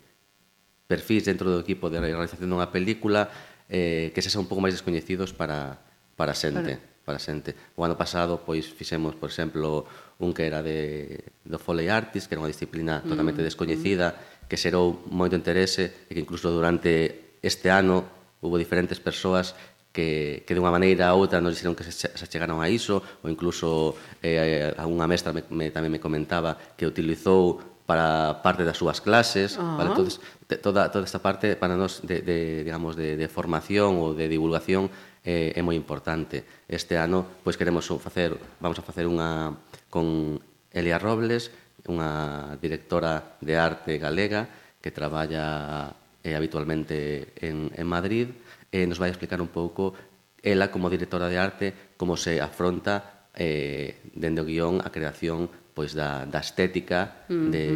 perfis 0.87 1.25
dentro 1.25 1.49
do 1.49 1.59
equipo 1.59 1.89
de 1.89 1.99
realización 1.99 2.53
dunha 2.53 2.69
película 2.69 3.33
eh, 3.73 4.13
que 4.13 4.21
sexan 4.21 4.45
un 4.45 4.49
pouco 4.49 4.61
máis 4.61 4.77
descoñecidos 4.77 5.33
para, 5.33 5.81
para 6.15 6.37
xente. 6.37 6.77
Para 6.77 6.95
para 7.05 7.21
xente. 7.21 7.55
O 7.77 7.85
ano 7.85 7.95
pasado 8.01 8.41
pois 8.43 8.65
fixemos, 8.65 9.15
por 9.15 9.29
exemplo, 9.29 9.85
un 10.19 10.33
que 10.33 10.49
era 10.49 10.65
de 10.65 11.21
do 11.45 11.61
Foley 11.61 11.93
Artist, 11.93 12.27
que 12.27 12.35
era 12.35 12.43
unha 12.43 12.51
disciplina 12.51 13.05
mm, 13.05 13.09
totalmente 13.13 13.45
mm. 13.45 13.47
descoñecida, 13.47 14.07
que 14.49 14.57
xerou 14.57 15.05
moito 15.13 15.37
interese 15.37 16.09
e 16.09 16.17
que 16.17 16.25
incluso 16.25 16.49
durante 16.49 17.37
este 17.45 17.69
ano 17.69 18.09
hubo 18.41 18.57
diferentes 18.57 18.99
persoas 18.99 19.53
que, 19.95 20.43
que 20.43 20.53
de 20.53 20.61
unha 20.61 20.75
maneira 20.75 21.15
ou 21.15 21.23
outra 21.23 21.39
nos 21.39 21.55
dixeron 21.55 21.79
que 21.79 21.87
se, 21.87 22.11
se 22.11 22.27
chegaron 22.27 22.59
a 22.59 22.67
iso, 22.67 22.99
ou 23.23 23.31
incluso 23.31 23.95
eh, 24.27 24.75
unha 24.83 25.07
mestra 25.07 25.31
me, 25.31 25.47
me, 25.55 25.71
tamén 25.71 25.95
me 25.95 26.03
comentaba 26.03 26.59
que 26.75 26.83
utilizou 26.83 27.63
para 27.87 28.43
parte 28.43 28.67
das 28.67 28.81
súas 28.81 28.99
clases, 28.99 29.55
uh 29.55 29.63
-huh. 29.63 29.77
vale? 29.79 29.91
entonces 29.95 30.19
toda 30.61 30.91
toda 30.91 31.07
esta 31.07 31.23
parte 31.23 31.55
para 31.55 31.79
nós 31.79 32.03
de, 32.03 32.27
de 32.27 32.67
digamos 32.67 32.99
de, 32.99 33.15
de 33.15 33.29
formación 33.31 34.03
ou 34.03 34.19
de 34.19 34.27
divulgación 34.27 34.91
eh, 35.23 35.55
é 35.55 35.63
moi 35.63 35.79
importante. 35.79 36.43
Este 36.67 36.99
ano 36.99 37.25
pois 37.47 37.55
queremos 37.55 37.87
facer 38.03 38.35
vamos 38.59 38.77
a 38.81 38.85
facer 38.85 39.07
unha 39.07 39.55
con 39.95 40.43
Elia 40.75 40.99
Robles, 40.99 41.55
unha 41.87 42.59
directora 42.59 43.39
de 43.39 43.55
arte 43.55 44.01
galega 44.03 44.51
que 44.83 44.91
traballa 44.91 45.95
eh, 46.25 46.35
habitualmente 46.35 47.37
en, 47.37 47.71
en 47.77 47.87
Madrid, 47.87 48.33
eh, 48.75 48.91
nos 48.91 48.99
vai 48.99 49.15
explicar 49.15 49.39
un 49.39 49.55
pouco 49.55 49.95
ela 50.43 50.75
como 50.75 50.91
directora 50.91 51.31
de 51.31 51.39
arte 51.39 51.67
como 51.95 52.19
se 52.19 52.43
afronta 52.43 53.31
eh, 53.39 54.03
dende 54.19 54.43
o 54.43 54.49
guión 54.49 54.83
a 54.83 54.91
creación 54.91 55.47
pois 55.75 55.95
da, 55.95 56.27
da 56.27 56.43
estética 56.43 57.27
uh 57.31 57.35
-huh. 57.35 57.51
de, 57.55 57.67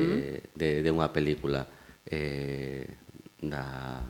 de, 0.59 0.69
de 0.83 0.91
unha 0.91 1.15
película 1.15 1.67
eh, 2.07 2.87
da, 3.43 4.03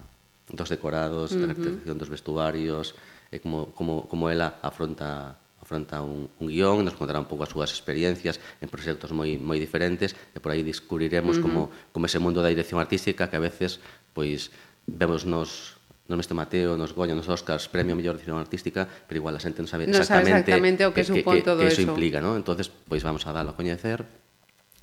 dos 0.49 0.69
decorados, 0.69 1.33
uh 1.33 1.37
-huh. 1.37 1.41
da 1.41 1.47
caracterización 1.53 1.97
dos 2.01 2.09
vestuarios, 2.13 2.97
eh, 3.33 3.41
como, 3.41 3.73
como, 3.77 4.09
como 4.09 4.33
ela 4.33 4.61
afronta 4.65 5.37
afronta 5.59 6.01
un, 6.01 6.33
un 6.41 6.47
guión, 6.49 6.81
nos 6.81 6.97
contará 6.97 7.21
un 7.21 7.29
pouco 7.29 7.45
as 7.45 7.53
súas 7.53 7.69
experiencias 7.69 8.41
en 8.63 8.73
proxectos 8.73 9.13
moi, 9.13 9.37
moi 9.37 9.61
diferentes 9.61 10.17
e 10.33 10.39
por 10.41 10.53
aí 10.53 10.65
descubriremos 10.65 11.37
uh 11.37 11.41
-huh. 11.41 11.45
como, 11.45 11.61
como 11.93 12.09
ese 12.09 12.21
mundo 12.23 12.41
da 12.41 12.49
dirección 12.49 12.81
artística 12.81 13.29
que 13.29 13.37
a 13.37 13.43
veces 13.43 13.81
pois 14.17 14.49
vemos 14.89 15.29
nos 15.29 15.78
nos 16.09 16.17
mestre 16.17 16.33
Mateo, 16.33 16.81
nos 16.81 16.97
Goya, 16.97 17.13
nos 17.13 17.29
Oscars, 17.29 17.69
premio 17.69 17.93
mellor 17.93 18.17
dirección 18.17 18.41
artística, 18.41 18.89
pero 19.07 19.21
igual 19.21 19.37
a 19.37 19.41
xente 19.45 19.61
non 19.61 19.69
sabe 19.69 19.85
non 19.85 20.01
exactamente, 20.01 20.49
sabe 20.49 20.57
exactamente 20.57 20.83
o 20.89 20.91
que, 20.97 21.05
que 21.05 21.09
supón 21.13 21.37
que, 21.37 21.45
todo 21.45 21.61
que 21.61 21.69
eso. 21.69 21.85
implica, 21.85 22.25
¿no? 22.25 22.35
entonces 22.35 22.73
pois 22.73 23.05
vamos 23.05 23.29
a 23.29 23.37
darlo 23.37 23.53
a 23.53 23.57
coñecer, 23.57 24.09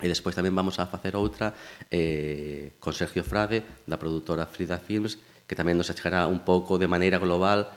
E 0.03 0.11
despois 0.11 0.35
tamén 0.35 0.51
vamos 0.51 0.75
a 0.83 0.91
facer 0.91 1.15
outra 1.15 1.55
eh, 1.87 2.75
con 2.83 2.91
Sergio 2.91 3.23
Frade, 3.23 3.63
da 3.87 3.95
produtora 3.95 4.43
Frida 4.43 4.75
Films, 4.75 5.15
que 5.47 5.55
tamén 5.55 5.79
nos 5.79 5.87
achegará 5.87 6.27
un 6.27 6.43
pouco 6.43 6.75
de 6.75 6.91
maneira 6.91 7.15
global 7.15 7.71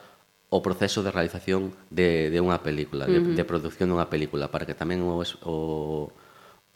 o 0.51 0.59
proceso 0.59 1.07
de 1.07 1.15
realización 1.15 1.71
de, 1.95 2.27
de 2.35 2.43
unha 2.43 2.59
película, 2.59 3.07
uh 3.07 3.15
-huh. 3.15 3.39
de, 3.39 3.39
de 3.39 3.45
producción 3.47 3.87
dunha 3.87 4.11
película, 4.11 4.51
para 4.51 4.67
que 4.67 4.75
tamén 4.75 4.99
o, 5.07 5.23
o, 5.47 5.55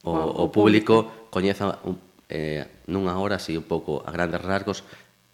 o, 0.07 0.11
o 0.15 0.45
público 0.47 1.27
coñeza 1.27 1.75
un, 1.83 1.99
eh, 2.31 2.63
nunha 2.87 3.19
hora 3.19 3.35
así 3.35 3.59
un 3.59 3.67
pouco 3.67 3.99
a 3.99 4.15
grandes 4.15 4.39
rasgos 4.39 4.87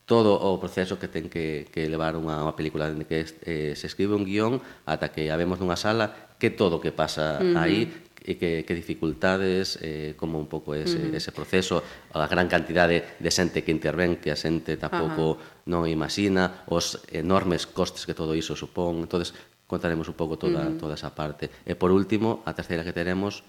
todo 0.09 0.33
o 0.41 0.57
proceso 0.57 0.97
que 0.97 1.05
ten 1.05 1.29
que, 1.29 1.69
que 1.69 1.85
levar 1.85 2.17
unha, 2.17 2.41
unha 2.41 2.57
película 2.57 2.89
dende 2.89 3.05
que 3.05 3.29
eh, 3.45 3.77
se 3.77 3.85
escribe 3.85 4.17
un 4.17 4.25
guión 4.25 4.57
ata 4.89 5.13
que 5.13 5.29
a 5.29 5.37
vemos 5.37 5.61
nunha 5.61 5.77
sala 5.77 6.33
que 6.41 6.49
todo 6.49 6.81
o 6.81 6.83
que 6.83 6.89
pasa 6.89 7.37
uh 7.37 7.45
-huh. 7.45 7.61
aí 7.61 7.85
e 8.25 8.41
que, 8.41 8.65
que 8.65 8.73
dificultades 8.73 9.77
eh, 9.85 10.17
como 10.17 10.41
un 10.41 10.49
pouco 10.49 10.73
ese, 10.73 10.97
uh 10.97 11.13
-huh. 11.13 11.19
ese 11.21 11.29
proceso 11.29 11.85
a 12.09 12.25
gran 12.25 12.49
cantidade 12.49 13.21
de, 13.21 13.29
xente 13.29 13.61
que 13.61 13.69
interven 13.69 14.17
que 14.17 14.33
a 14.33 14.37
xente 14.37 14.81
tampouco 14.81 15.23
uh 15.23 15.35
-huh. 15.37 15.69
non 15.69 15.85
imagina 15.85 16.65
os 16.65 17.05
enormes 17.13 17.69
costes 17.69 18.09
que 18.09 18.17
todo 18.17 18.33
iso 18.33 18.57
supón 18.57 19.05
entonces 19.05 19.37
contaremos 19.69 20.09
un 20.09 20.17
pouco 20.17 20.41
toda, 20.41 20.65
uh 20.65 20.73
-huh. 20.73 20.81
toda 20.81 20.97
esa 20.97 21.13
parte 21.13 21.53
e 21.69 21.77
por 21.77 21.93
último, 21.93 22.41
a 22.49 22.57
terceira 22.57 22.81
que 22.81 22.97
teremos 22.97 23.45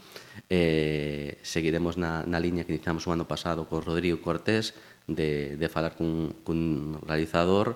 eh, 0.52 1.40
seguiremos 1.40 1.96
na, 1.96 2.28
na 2.28 2.36
liña 2.36 2.68
que 2.68 2.76
iniciamos 2.76 3.08
o 3.08 3.16
ano 3.16 3.24
pasado 3.24 3.64
con 3.64 3.80
Rodrigo 3.80 4.20
Cortés 4.20 4.76
de, 5.10 5.58
de 5.58 5.68
falar 5.68 5.98
cun, 5.98 6.30
cun 6.46 6.94
realizador 7.06 7.74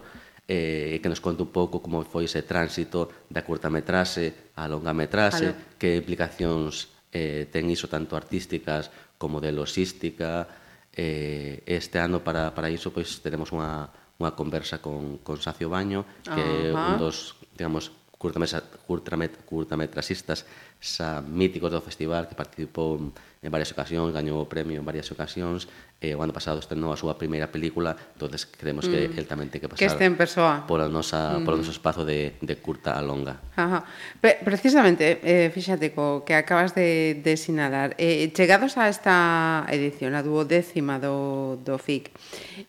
eh, 0.49 1.01
que 1.03 1.09
nos 1.09 1.21
conte 1.21 1.43
un 1.43 1.51
pouco 1.51 1.81
como 1.81 2.05
foi 2.05 2.29
ese 2.29 2.45
tránsito 2.45 3.09
da 3.33 3.43
curtametrase 3.43 4.53
á 4.55 4.69
longametrase, 4.69 5.57
vale. 5.57 5.77
que 5.81 5.97
implicacións 5.97 6.93
eh, 7.13 7.49
ten 7.49 7.71
iso 7.73 7.89
tanto 7.89 8.17
artísticas 8.17 8.91
como 9.17 9.41
de 9.41 9.53
logística. 9.53 10.47
Eh, 10.95 11.65
este 11.67 11.99
ano 11.99 12.23
para, 12.23 12.55
para 12.55 12.71
iso 12.71 12.93
pois, 12.93 13.19
tenemos 13.25 13.51
unha, 13.51 13.89
unha 14.21 14.37
conversa 14.37 14.79
con, 14.85 15.19
con 15.25 15.41
Sacio 15.41 15.73
Baño, 15.73 16.05
que 16.23 16.39
é 16.39 16.71
uh 16.71 16.77
-huh. 16.77 16.95
un 16.95 16.97
dos, 17.01 17.35
digamos, 17.57 17.91
curtametrasistas 18.25 20.49
xa 20.81 21.21
míticos 21.21 21.73
do 21.73 21.81
festival 21.81 22.29
que 22.29 22.37
participou 22.37 23.01
en 23.45 23.53
varias 23.53 23.69
ocasións, 23.77 24.17
gañou 24.17 24.41
o 24.41 24.49
premio 24.49 24.81
en 24.81 24.87
varias 24.89 25.13
ocasións, 25.13 25.69
e 26.01 26.17
o 26.17 26.21
ano 26.25 26.33
pasado 26.33 26.65
estrenou 26.65 26.89
a 26.91 26.99
súa 26.99 27.21
primeira 27.21 27.53
película, 27.53 27.93
entonces 28.17 28.49
creemos 28.49 28.89
mm. 28.89 28.91
que 28.91 29.01
el 29.21 29.29
tamén 29.29 29.53
ten 29.53 29.61
que 29.61 29.69
pasar 29.69 29.85
que 29.85 29.93
este 29.93 30.09
en 30.09 30.17
persoa. 30.17 30.65
Pola 30.65 30.89
nosa, 30.89 31.37
mm. 31.37 31.45
polo 31.45 31.61
noso 31.61 31.77
espazo 31.77 32.09
de, 32.09 32.41
de 32.41 32.55
curta 32.57 32.97
a 32.97 33.05
longa. 33.05 33.45
Ajá. 33.53 33.85
Pre 34.17 34.41
precisamente, 34.41 35.21
eh, 35.21 35.53
fíxate 35.53 35.93
co 35.93 36.25
que 36.25 36.33
acabas 36.33 36.73
de, 36.73 37.21
de 37.21 37.37
sinalar, 37.37 37.93
eh, 38.01 38.33
chegados 38.33 38.81
a 38.81 38.89
esta 38.89 39.69
edición, 39.69 40.17
a 40.17 40.25
duodécima 40.25 40.97
do, 40.97 41.61
do 41.61 41.77
FIC, 41.77 42.09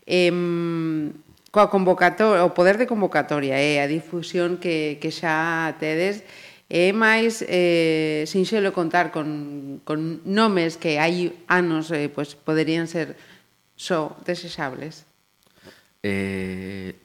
eh, 0.04 0.28
coa 1.56 1.72
convocatoria, 1.72 2.44
o 2.44 2.52
poder 2.52 2.76
de 2.76 2.84
convocatoria 2.84 3.56
e 3.56 3.80
eh, 3.80 3.84
a 3.84 3.88
difusión 3.88 4.60
que, 4.60 5.00
que 5.00 5.08
xa 5.08 5.72
tedes, 5.80 6.20
É 6.66 6.90
máis 6.90 7.46
eh, 7.46 8.26
sinxelo 8.26 8.74
contar 8.74 9.14
con, 9.14 9.78
con 9.86 10.18
nomes 10.26 10.74
que 10.74 10.98
hai 10.98 11.30
anos 11.46 11.94
eh, 11.94 12.10
pues, 12.10 12.34
poderían 12.34 12.90
ser 12.90 13.14
só 13.78 14.18
desexables. 14.26 15.06
Eh, 16.02 16.98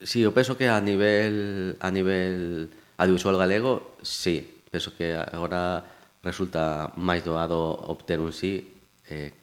sí, 0.00 0.24
eu 0.24 0.32
penso 0.32 0.56
que 0.56 0.72
a 0.72 0.80
nivel 0.80 1.76
a 1.84 1.92
nivel 1.92 2.72
audiovisual 2.96 3.36
galego, 3.36 3.92
sí, 4.00 4.64
penso 4.72 4.96
que 4.96 5.12
agora 5.12 5.84
resulta 6.24 6.88
máis 6.96 7.20
doado 7.20 7.76
obter 7.92 8.24
un 8.24 8.32
sí 8.32 8.72
eh, 9.12 9.36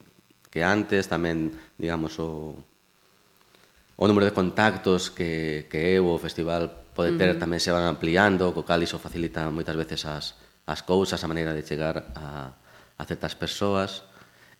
que 0.49 0.65
antes 0.65 1.05
tamén, 1.05 1.53
digamos, 1.77 2.17
o, 2.17 2.57
o 2.57 4.03
número 4.09 4.25
de 4.25 4.33
contactos 4.33 5.13
que, 5.13 5.69
que 5.69 6.01
eu 6.01 6.09
o 6.09 6.17
festival 6.17 6.80
Pode 6.93 7.15
ter 7.15 7.31
uh 7.31 7.33
-huh. 7.35 7.41
tamén 7.41 7.63
se 7.63 7.71
van 7.71 7.87
ampliando, 7.87 8.51
co 8.51 8.67
cal 8.67 8.83
iso 8.83 8.99
facilita 8.99 9.47
moitas 9.47 9.75
veces 9.79 10.03
as, 10.05 10.35
as 10.67 10.83
cousas, 10.83 11.23
a 11.23 11.29
maneira 11.31 11.55
de 11.55 11.63
chegar 11.63 12.11
a, 12.15 12.51
a 12.97 13.03
certas 13.07 13.35
persoas. 13.35 14.03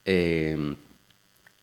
Eh, 0.05 0.55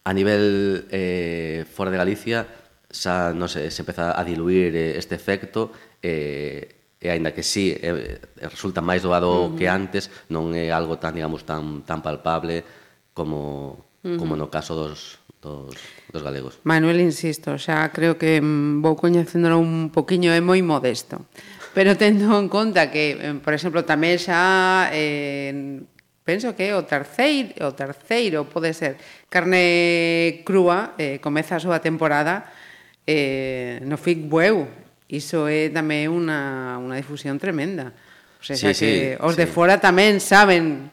a 0.04 0.12
nivel 0.12 0.88
eh, 0.90 1.64
fora 1.68 1.90
de 1.90 2.00
Galicia, 2.00 2.48
xa 2.88 3.36
non 3.36 3.52
sei, 3.52 3.68
se 3.68 3.84
empeza 3.84 4.16
a 4.16 4.22
diluir 4.24 4.72
eh, 4.72 4.96
este 4.96 5.12
efecto 5.12 5.68
eh, 6.00 6.96
e 6.98 7.06
aínda 7.12 7.30
que 7.30 7.44
sí, 7.44 7.76
eh, 7.76 8.18
eh 8.18 8.48
resulta 8.48 8.80
máis 8.80 9.04
doado 9.04 9.28
uh 9.28 9.52
-huh. 9.52 9.56
que 9.60 9.68
antes, 9.68 10.08
non 10.32 10.56
é 10.56 10.72
algo 10.72 10.96
tan, 10.96 11.12
digamos, 11.14 11.44
tan, 11.44 11.84
tan 11.84 12.00
palpable 12.00 12.64
como, 13.12 13.84
uh 14.02 14.16
-huh. 14.16 14.16
como 14.16 14.34
no 14.34 14.48
caso 14.48 14.72
dos, 14.74 15.20
dos, 15.48 15.76
dos 16.12 16.22
galegos. 16.22 16.60
Manuel, 16.64 17.00
insisto, 17.00 17.56
xa 17.56 17.88
creo 17.90 18.20
que 18.20 18.40
mm, 18.40 18.84
vou 18.84 18.94
coñecéndolo 18.94 19.56
un 19.56 19.88
poquinho, 19.88 20.30
é 20.36 20.40
moi 20.44 20.60
modesto. 20.60 21.24
Pero 21.72 21.96
tendo 21.96 22.36
en 22.36 22.48
conta 22.48 22.90
que, 22.90 23.16
eh, 23.16 23.36
por 23.40 23.54
exemplo, 23.54 23.86
tamén 23.86 24.18
xa 24.20 24.92
eh, 24.92 25.80
penso 26.28 26.52
que 26.52 26.76
o 26.76 26.84
terceiro, 26.84 27.56
o 27.64 27.72
terceiro 27.72 28.44
pode 28.44 28.76
ser 28.76 29.00
carne 29.32 30.44
crúa, 30.44 30.92
eh, 31.00 31.16
comeza 31.24 31.56
a 31.56 31.62
súa 31.62 31.80
temporada 31.80 32.44
eh, 33.08 33.80
no 33.88 33.96
FIC 33.96 34.28
Bueu. 34.28 34.68
Iso 35.08 35.48
é 35.48 35.72
tamén 35.72 36.12
unha, 36.12 36.76
unha 36.76 37.00
difusión 37.00 37.40
tremenda. 37.40 37.96
O 38.36 38.44
sea, 38.44 38.60
sí, 38.60 38.68
que 38.68 38.74
sí, 38.76 38.92
os 39.24 39.34
sí. 39.34 39.40
de 39.40 39.46
fora 39.48 39.80
tamén 39.80 40.20
saben 40.20 40.92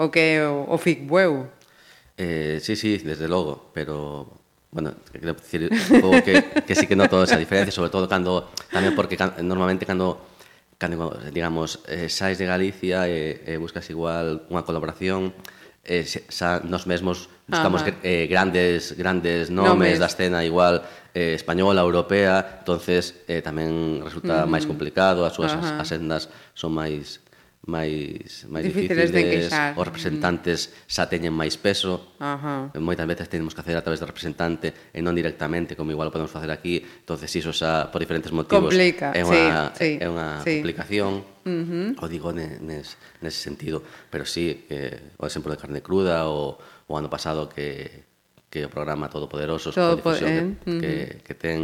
o 0.00 0.08
que 0.08 0.40
é 0.40 0.48
o, 0.48 0.64
o 0.64 0.76
FIC 0.80 1.04
Bueu. 1.04 1.52
Eh, 2.20 2.60
sí, 2.60 2.76
sí, 2.76 2.98
desde 2.98 3.28
logo, 3.28 3.70
pero 3.72 4.28
bueno, 4.70 4.92
quero 5.10 5.32
dicir 5.32 5.70
o 6.04 6.10
que, 6.22 6.44
que 6.66 6.74
sí 6.74 6.86
que 6.86 6.94
noto 6.94 7.24
esa 7.24 7.40
diferencia, 7.40 7.72
sobre 7.72 7.88
todo 7.88 8.04
cando 8.12 8.52
tamén 8.68 8.92
porque 8.92 9.16
can, 9.16 9.40
normalmente 9.40 9.88
cando 9.88 10.20
cando 10.76 11.16
digamos 11.32 11.80
eh, 11.88 12.12
sais 12.12 12.36
de 12.36 12.44
Galicia 12.44 13.08
e 13.08 13.40
eh, 13.40 13.52
eh, 13.52 13.56
buscas 13.56 13.88
igual 13.88 14.44
unha 14.52 14.68
colaboración 14.68 15.32
eh, 15.80 16.04
xa 16.04 16.60
nos 16.60 16.84
mesmos 16.84 17.32
buscamos 17.48 17.88
ah, 17.88 17.88
Ajá. 17.88 18.04
eh, 18.04 18.28
grandes 18.28 18.94
grandes 19.00 19.48
nomes, 19.48 19.96
nomes. 19.96 19.96
da 19.96 20.12
escena 20.12 20.44
igual 20.44 20.84
eh, 21.16 21.34
española, 21.34 21.80
europea, 21.80 22.60
entonces 22.60 23.24
eh, 23.32 23.40
tamén 23.40 24.04
resulta 24.04 24.44
mm. 24.44 24.48
máis 24.48 24.68
complicado, 24.68 25.24
as 25.24 25.32
súas 25.32 25.56
asendas 25.56 25.80
as 25.80 25.88
sendas 25.88 26.22
son 26.52 26.76
máis 26.76 27.24
máis 27.60 28.48
máis 28.48 28.64
difíciles, 28.64 29.12
difíciles 29.12 29.12
de 29.12 29.22
queixar. 29.28 29.70
Os 29.76 29.84
representantes 29.84 30.72
xa 30.88 31.12
teñen 31.12 31.36
máis 31.36 31.60
peso. 31.60 32.16
Ajá. 32.16 32.72
Moitas 32.80 33.04
veces 33.04 33.28
temos 33.28 33.52
que 33.52 33.60
hacer 33.60 33.76
a 33.76 33.84
través 33.84 34.00
do 34.00 34.08
representante 34.08 34.72
e 34.96 35.04
non 35.04 35.12
directamente, 35.12 35.76
como 35.76 35.92
igual 35.92 36.08
podemos 36.08 36.32
facer 36.32 36.48
aquí. 36.48 36.80
Entonces 36.80 37.28
iso 37.36 37.52
xa 37.52 37.92
por 37.92 38.00
diferentes 38.00 38.32
motivos 38.32 38.72
Complica. 38.72 39.12
é 39.12 39.20
unha 39.20 39.76
sí, 39.76 39.76
sí, 39.76 39.90
é 40.00 40.06
unha 40.08 40.28
sí. 40.40 40.64
complicación. 40.64 41.12
Uh 41.44 41.96
-huh. 41.96 42.00
O 42.00 42.08
digo 42.08 42.32
nes, 42.32 42.96
nese 43.20 43.40
sentido, 43.40 43.84
pero 44.08 44.24
sí 44.24 44.64
que 44.64 45.16
o 45.20 45.28
exemplo 45.28 45.52
de 45.52 45.60
carne 45.60 45.84
cruda 45.84 46.24
o 46.32 46.56
o 46.88 46.92
ano 46.96 47.12
pasado 47.12 47.44
que 47.46 48.08
que 48.50 48.66
o 48.66 48.70
programa 48.72 49.06
Todopoderosos 49.06 49.76
Todo 49.76 50.02
Poderosos 50.02 50.26
difusión 50.26 50.58
po 50.58 50.72
eh? 50.74 50.74
que, 50.74 50.74
uh 50.74 50.74
-huh. 50.74 50.80
que, 50.82 50.94
que 51.22 51.34
ten 51.38 51.58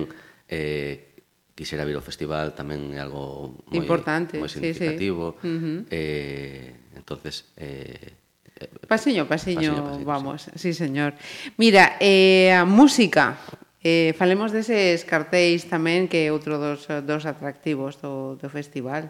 eh, 0.47 1.16
quixera 1.57 1.89
vir 1.89 1.97
ao 1.97 2.05
festival 2.05 2.53
tamén 2.53 2.93
é 2.93 3.01
algo 3.01 3.57
moi, 3.73 3.81
Importante, 3.81 4.37
moi 4.37 4.53
significativo. 4.53 5.41
Sí, 5.41 5.49
sí. 5.49 5.49
Uh 5.49 5.57
-huh. 5.57 5.79
eh, 5.89 6.69
entonces, 7.01 7.49
eh, 7.57 8.13
eh 8.61 8.69
Paseño, 8.85 9.25
paseño, 9.25 9.73
paseño, 9.73 10.05
vamos, 10.05 10.53
sí. 10.53 10.71
sí 10.71 10.71
señor. 10.77 11.17
Mira, 11.57 11.97
eh, 11.99 12.53
a 12.53 12.69
música, 12.69 13.41
eh, 13.81 14.13
falemos 14.21 14.53
deses 14.53 15.09
cartéis 15.09 15.65
tamén 15.65 16.13
que 16.13 16.29
é 16.29 16.35
outro 16.35 16.61
dos, 16.61 16.85
dos 17.09 17.25
atractivos 17.25 17.97
do, 18.05 18.37
do 18.37 18.53
festival. 18.53 19.09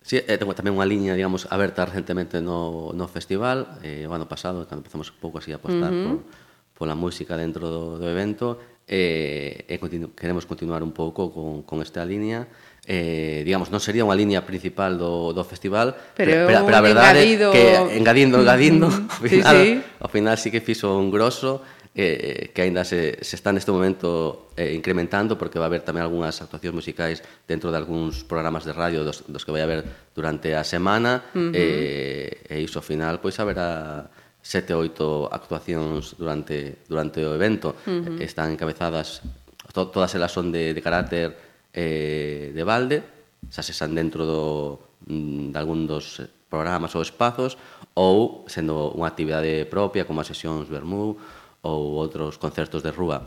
Sí, 0.00 0.24
eh, 0.24 0.40
tengo 0.40 0.56
tamén 0.56 0.72
unha 0.72 0.88
liña, 0.88 1.12
digamos, 1.12 1.44
aberta 1.52 1.84
recentemente 1.84 2.40
no, 2.40 2.96
no 2.96 3.06
festival, 3.12 3.76
eh, 3.84 4.08
o 4.08 4.12
ano 4.16 4.24
pasado, 4.24 4.64
cando 4.64 4.82
empezamos 4.82 5.12
un 5.12 5.20
pouco 5.20 5.36
así 5.36 5.52
a 5.52 5.60
apostar 5.60 5.92
uh 5.92 6.00
-huh. 6.00 6.16
por, 6.16 6.88
pola 6.88 6.96
música 6.98 7.36
dentro 7.36 7.68
do, 7.68 7.84
do 8.00 8.08
evento, 8.08 8.58
eh, 8.88 9.64
e 9.68 9.78
continu, 9.78 10.14
queremos 10.14 10.46
continuar 10.46 10.82
un 10.82 10.92
pouco 10.92 11.30
con, 11.30 11.62
con 11.62 11.80
esta 11.82 12.04
línea 12.04 12.48
eh, 12.86 13.42
digamos, 13.46 13.70
non 13.70 13.78
sería 13.78 14.02
unha 14.02 14.18
liña 14.18 14.42
principal 14.42 14.98
do, 14.98 15.30
do 15.30 15.46
festival, 15.46 15.94
pero, 16.18 16.50
pero, 16.50 16.66
pero 16.66 16.76
a 16.76 16.82
verdade 16.82 17.22
engadido... 17.22 17.48
que 17.54 17.78
engadindo, 17.94 18.36
engadindo, 18.42 18.86
mm, 18.90 19.06
ao, 19.06 19.22
final, 19.22 19.54
sí, 19.54 19.62
sí. 19.62 19.72
ao 20.02 20.10
final 20.10 20.34
sí 20.34 20.48
que 20.50 20.58
fixo 20.58 20.90
un 20.98 21.14
grosso 21.14 21.62
eh, 21.94 22.50
que 22.50 22.62
aínda 22.62 22.82
se, 22.82 23.22
se 23.22 23.36
está 23.38 23.54
neste 23.54 23.70
momento 23.70 24.50
eh, 24.58 24.74
incrementando 24.74 25.38
porque 25.38 25.62
vai 25.62 25.70
haber 25.70 25.86
tamén 25.86 26.02
algunhas 26.02 26.42
actuacións 26.42 26.74
musicais 26.74 27.22
dentro 27.46 27.70
de 27.70 27.78
algúns 27.78 28.26
programas 28.26 28.66
de 28.66 28.74
radio 28.74 29.06
dos, 29.06 29.22
dos 29.30 29.46
que 29.46 29.54
vai 29.54 29.62
haber 29.62 29.86
durante 30.10 30.50
a 30.58 30.66
semana 30.66 31.22
uh 31.36 31.38
-huh. 31.38 31.52
eh, 31.54 32.50
e 32.50 32.66
iso 32.66 32.82
ao 32.82 32.84
final 32.84 33.22
pois 33.22 33.38
haberá 33.38 34.10
sete 34.42 34.74
oito 34.74 35.30
actuacións 35.30 36.18
durante, 36.18 36.82
durante 36.90 37.22
o 37.22 37.32
evento. 37.32 37.78
Uh 37.86 38.18
-huh. 38.18 38.20
Están 38.20 38.50
encabezadas, 38.50 39.22
to, 39.72 39.88
todas 39.88 40.12
elas 40.18 40.34
son 40.34 40.50
de, 40.50 40.74
de 40.74 40.82
carácter 40.82 41.38
eh, 41.72 42.50
de 42.52 42.62
balde, 42.66 43.06
xa 43.48 43.62
se 43.62 43.72
están 43.72 43.94
dentro 43.94 44.26
do, 44.26 44.42
mm, 45.06 45.54
de 45.54 45.58
algún 45.58 45.86
dos 45.86 46.20
programas 46.50 46.92
ou 46.98 47.00
espazos, 47.00 47.56
ou 47.94 48.44
sendo 48.50 48.92
unha 48.92 49.08
actividade 49.08 49.64
propia, 49.70 50.04
como 50.04 50.20
as 50.20 50.28
sesións 50.28 50.68
Bermú 50.68 51.16
ou 51.62 51.80
outros 51.96 52.36
concertos 52.36 52.82
de 52.82 52.92
rúa. 52.92 53.22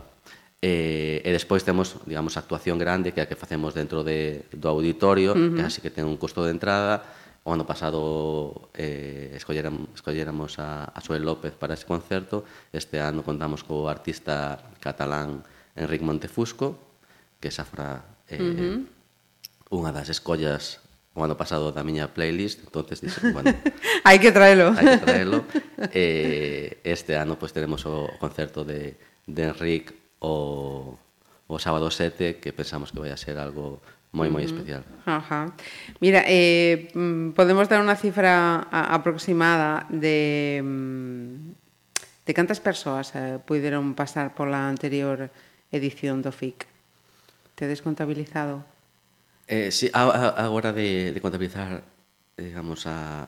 E, 0.62 1.22
e 1.22 1.29
despois 1.29 1.62
temos, 1.62 1.98
digamos, 2.05 2.38
a 2.38 2.41
actuación 2.41 2.77
grande 2.77 3.13
que 3.13 3.22
é 3.22 3.25
a 3.25 3.29
que 3.29 3.38
facemos 3.38 3.74
dentro 3.74 4.03
de, 4.03 4.45
do 4.53 4.67
auditorio, 4.69 5.34
uh 5.34 5.38
-huh. 5.38 5.55
que 5.55 5.62
así 5.63 5.79
que 5.81 5.93
ten 5.93 6.05
un 6.05 6.17
custo 6.17 6.43
de 6.45 6.51
entrada, 6.51 7.01
o 7.45 7.53
ano 7.53 7.69
pasado 7.69 8.73
eh, 8.73 9.29
escolleram, 9.37 9.85
escolleramos 9.93 10.57
a, 10.57 10.89
a 10.89 10.99
Suel 10.99 11.21
López 11.21 11.53
para 11.53 11.77
ese 11.77 11.85
concerto, 11.85 12.41
este 12.73 12.97
ano 12.97 13.21
contamos 13.21 13.61
co 13.61 13.85
artista 13.85 14.65
catalán 14.81 15.45
Enric 15.77 16.01
Montefusco, 16.01 16.81
que 17.37 17.53
xa 17.53 17.61
fra 17.61 18.01
eh, 18.33 18.41
uh 18.41 18.49
-huh. 18.49 18.75
unha 19.69 19.93
das 19.93 20.09
escollas 20.09 20.81
o 21.13 21.21
ano 21.21 21.37
pasado 21.37 21.69
da 21.69 21.85
miña 21.85 22.09
playlist, 22.17 22.65
entonces 22.65 23.05
dixen, 23.05 23.29
bueno, 23.29 23.53
hai 24.09 24.17
que 24.17 24.33
traelo. 24.33 24.74
Hai 24.74 24.98
que 24.98 25.03
traelo. 25.05 25.46
Eh, 25.93 26.81
este 26.81 27.13
ano 27.13 27.37
pues 27.37 27.53
teremos 27.53 27.85
o 27.85 28.09
concerto 28.17 28.65
de 28.65 28.98
de 29.29 29.41
Enric 29.53 29.93
o 30.17 30.98
o 31.48 31.61
sábado 31.61 31.93
7 31.93 32.41
que 32.41 32.53
pensamos 32.53 32.89
que 32.89 33.00
vai 33.05 33.13
a 33.13 33.22
ser 33.22 33.37
algo 33.37 33.77
moi 34.15 34.31
moi 34.31 34.47
especial. 34.47 34.87
Ajá. 35.03 35.51
Mira, 35.99 36.23
eh, 36.23 36.87
mm, 36.95 37.35
podemos 37.35 37.67
dar 37.67 37.83
unha 37.83 37.99
cifra 37.99 38.63
aproximada 38.71 39.83
de 39.91 40.63
mm, 40.63 41.51
de 42.25 42.31
cantas 42.33 42.63
persoas 42.63 43.11
eh, 43.13 43.37
puideron 43.43 43.93
pasar 43.93 44.31
pola 44.31 44.71
anterior 44.71 45.27
edición 45.69 46.23
do 46.23 46.31
FIC? 46.31 46.63
Tedes 47.59 47.83
contabilizado? 47.83 48.63
Eh, 49.45 49.69
sí, 49.69 49.91
a, 49.93 50.07
a, 50.09 50.47
agora 50.47 50.71
de, 50.73 51.11
de 51.11 51.19
contabilizar 51.19 51.83
digamos 52.39 52.87
a 52.87 53.27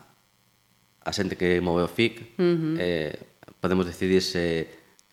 a 1.08 1.12
xente 1.16 1.40
que 1.40 1.64
move 1.64 1.84
o 1.84 1.92
FIC 1.92 2.36
uh 2.36 2.44
-huh. 2.44 2.76
eh, 2.80 3.16
podemos 3.64 3.88
decidir 3.88 4.20
se 4.20 4.68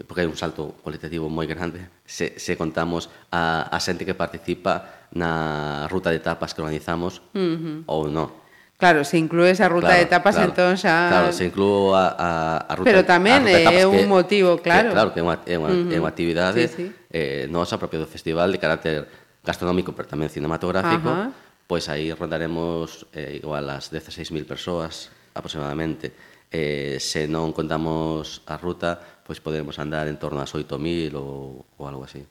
porque 0.06 0.22
hai 0.22 0.30
un 0.30 0.34
salto 0.34 0.74
cualitativo 0.82 1.30
moi 1.30 1.46
grande 1.46 1.87
se, 2.05 2.38
se 2.38 2.57
contamos 2.57 3.09
a, 3.33 3.69
a 3.73 3.79
xente 3.81 4.05
que 4.05 4.14
participa 4.14 5.09
na 5.17 5.88
ruta 5.88 6.12
de 6.12 6.21
etapas 6.21 6.53
que 6.53 6.61
organizamos 6.61 7.25
uh 7.33 7.40
-huh. 7.40 7.77
ou 7.88 8.07
non. 8.12 8.45
Claro, 8.75 9.07
se 9.07 9.17
inclúe 9.17 9.49
esa 9.49 9.71
ruta 9.71 9.95
claro, 9.95 10.03
de 10.03 10.05
etapas, 10.05 10.35
claro, 10.35 10.51
entón 10.51 10.75
xa... 10.77 11.09
Claro, 11.09 11.29
se 11.33 11.47
inclúe 11.47 11.95
a, 11.95 12.11
a, 12.11 12.31
a 12.69 12.73
ruta 12.75 12.90
Pero 12.90 13.01
tamén 13.07 13.47
ruta 13.47 13.71
é 13.71 13.87
un 13.87 14.05
que, 14.05 14.11
motivo, 14.11 14.59
claro. 14.59 14.90
Que, 14.90 14.97
claro, 14.99 15.09
que 15.14 15.21
é 15.21 15.25
unha, 15.25 15.38
é 15.47 15.57
unha, 15.57 15.71
uh 15.71 15.79
-huh. 15.87 15.95
é 15.95 15.99
unha 16.03 16.11
actividade 16.11 16.62
sí, 16.69 16.75
sí. 16.75 16.87
eh, 17.14 17.47
nosa 17.49 17.79
propia 17.79 18.03
do 18.03 18.11
festival 18.11 18.51
de 18.51 18.59
carácter 18.59 19.07
gastronómico, 19.47 19.95
pero 19.95 20.11
tamén 20.11 20.29
cinematográfico, 20.29 21.07
Ajá. 21.07 21.31
pois 21.71 21.87
aí 21.87 22.11
rondaremos 22.11 23.07
eh, 23.14 23.38
igual 23.38 23.71
as 23.71 23.95
16.000 23.95 24.43
persoas 24.43 25.14
aproximadamente. 25.38 26.11
Eh, 26.51 26.99
se 26.99 27.31
non 27.31 27.55
contamos 27.55 28.43
a 28.51 28.59
ruta, 28.59 29.13
pois 29.24 29.40
podemos 29.40 29.80
andar 29.80 30.06
en 30.06 30.20
torno 30.20 30.44
ás 30.44 30.52
8.000 30.52 31.16
ou, 31.16 31.64
ou 31.76 31.84
algo 31.88 32.04
así. 32.04 32.22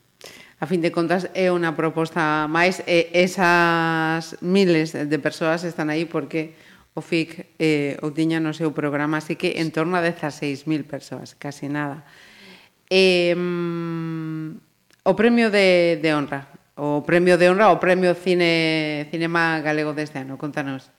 A 0.63 0.65
fin 0.65 0.79
de 0.79 0.95
contas 0.95 1.27
é 1.35 1.51
unha 1.51 1.75
proposta 1.75 2.47
máis 2.47 2.79
e 2.87 3.11
esas 3.11 4.39
miles 4.39 4.95
de 4.95 5.17
persoas 5.19 5.67
están 5.67 5.91
aí 5.91 6.07
porque 6.07 6.55
o 6.95 7.01
FIC 7.01 7.57
eh, 7.59 7.97
o 8.05 8.13
tiña 8.13 8.39
no 8.39 8.53
seu 8.53 8.71
programa, 8.71 9.19
así 9.19 9.35
que 9.35 9.59
en 9.59 9.73
torno 9.73 9.97
a 9.97 10.05
16.000 10.05 10.87
persoas, 10.87 11.35
casi 11.35 11.67
nada. 11.67 12.05
Eh, 12.87 13.35
o 15.03 15.13
premio 15.17 15.51
de, 15.51 15.99
de 15.99 16.09
honra, 16.13 16.47
o 16.79 17.03
premio 17.03 17.35
de 17.35 17.49
honra, 17.49 17.73
o 17.73 17.81
premio 17.81 18.15
cine 18.15 19.09
Cinema 19.11 19.59
Galego 19.59 19.91
deste 19.91 20.21
ano, 20.21 20.37
contanos. 20.37 20.93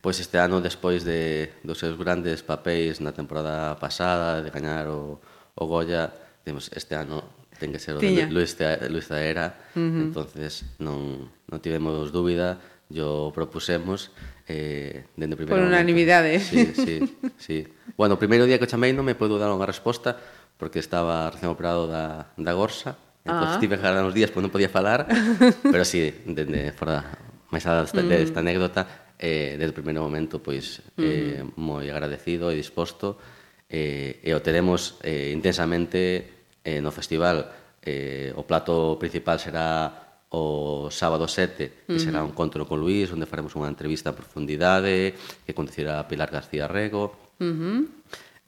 Pois 0.00 0.16
este 0.16 0.40
ano, 0.40 0.64
despois 0.64 1.04
de, 1.04 1.52
dos 1.60 1.76
seus 1.76 2.00
grandes 2.00 2.40
papéis 2.40 3.04
na 3.04 3.12
temporada 3.12 3.76
pasada, 3.76 4.40
de 4.40 4.48
gañar 4.48 4.88
o, 4.88 5.20
o 5.54 5.62
Goya, 5.68 6.08
temos 6.40 6.72
este 6.72 6.96
ano 6.96 7.40
ten 7.60 7.68
que 7.68 7.78
ser 7.78 7.94
o 7.94 8.00
Tiña. 8.00 8.24
de 8.24 8.32
Luis, 8.32 8.56
Luis 8.88 9.06
Zaera, 9.12 9.60
uh 9.76 9.78
-huh. 9.78 10.08
entonces 10.08 10.64
non, 10.80 11.28
non 11.44 11.60
tivemos 11.60 12.08
dúbida, 12.08 12.56
yo 12.88 13.28
propusemos 13.36 14.10
eh, 14.48 15.04
dende 15.14 15.36
primeiro 15.36 15.60
Por 15.60 15.68
unanimidade. 15.68 16.40
Sí, 16.40 16.72
sí, 16.74 16.96
sí. 17.36 17.68
Bueno, 18.00 18.16
o 18.16 18.18
primeiro 18.18 18.48
día 18.48 18.56
que 18.56 18.64
o 18.64 18.70
chamei 18.72 18.96
non 18.96 19.04
me 19.04 19.14
podo 19.14 19.36
dar 19.36 19.52
unha 19.52 19.68
resposta 19.68 20.16
porque 20.56 20.80
estaba 20.80 21.28
recén 21.28 21.52
operado 21.52 21.84
da, 21.84 22.32
da 22.40 22.52
gorsa, 22.56 22.96
entón 23.22 23.52
ah. 23.52 23.60
tive 23.60 23.76
que 23.76 23.84
agarrar 23.84 24.08
uns 24.08 24.16
días 24.16 24.32
pois 24.32 24.40
non 24.40 24.50
podía 24.50 24.72
falar, 24.72 25.04
pero 25.72 25.84
sí, 25.84 26.08
dende 26.24 26.72
fora 26.72 27.04
máis 27.52 27.68
a 27.68 27.84
desta, 27.84 28.00
uh 28.00 28.08
-huh. 28.08 28.40
anécdota, 28.40 28.88
eh, 29.20 29.60
desde 29.60 29.76
o 29.76 29.76
primeiro 29.76 30.00
momento 30.00 30.40
pois 30.40 30.80
eh, 30.96 31.44
moi 31.60 31.92
agradecido 31.92 32.48
e 32.48 32.56
disposto. 32.56 33.20
Eh, 33.68 34.24
e 34.24 34.32
o 34.32 34.40
teremos 34.40 34.96
eh, 35.04 35.30
intensamente 35.36 36.56
eh, 36.64 36.80
no 36.80 36.88
festival. 36.88 37.52
Eh, 37.84 38.32
o 38.32 38.48
plato 38.48 38.96
principal 38.96 39.36
será 39.36 39.92
o 40.30 40.88
sábado 40.94 41.26
7 41.26 41.90
que 41.90 41.98
será 41.98 42.22
un 42.22 42.30
encontro 42.30 42.62
con 42.62 42.78
Luís 42.78 43.10
onde 43.10 43.26
faremos 43.26 43.52
unha 43.58 43.66
entrevista 43.66 44.14
a 44.14 44.16
profundidade 44.16 45.18
que 45.42 45.52
conducirá 45.52 46.06
Pilar 46.06 46.30
García 46.30 46.70
Rego. 46.70 47.34
Uh 47.42 47.44
-huh. 47.44 47.80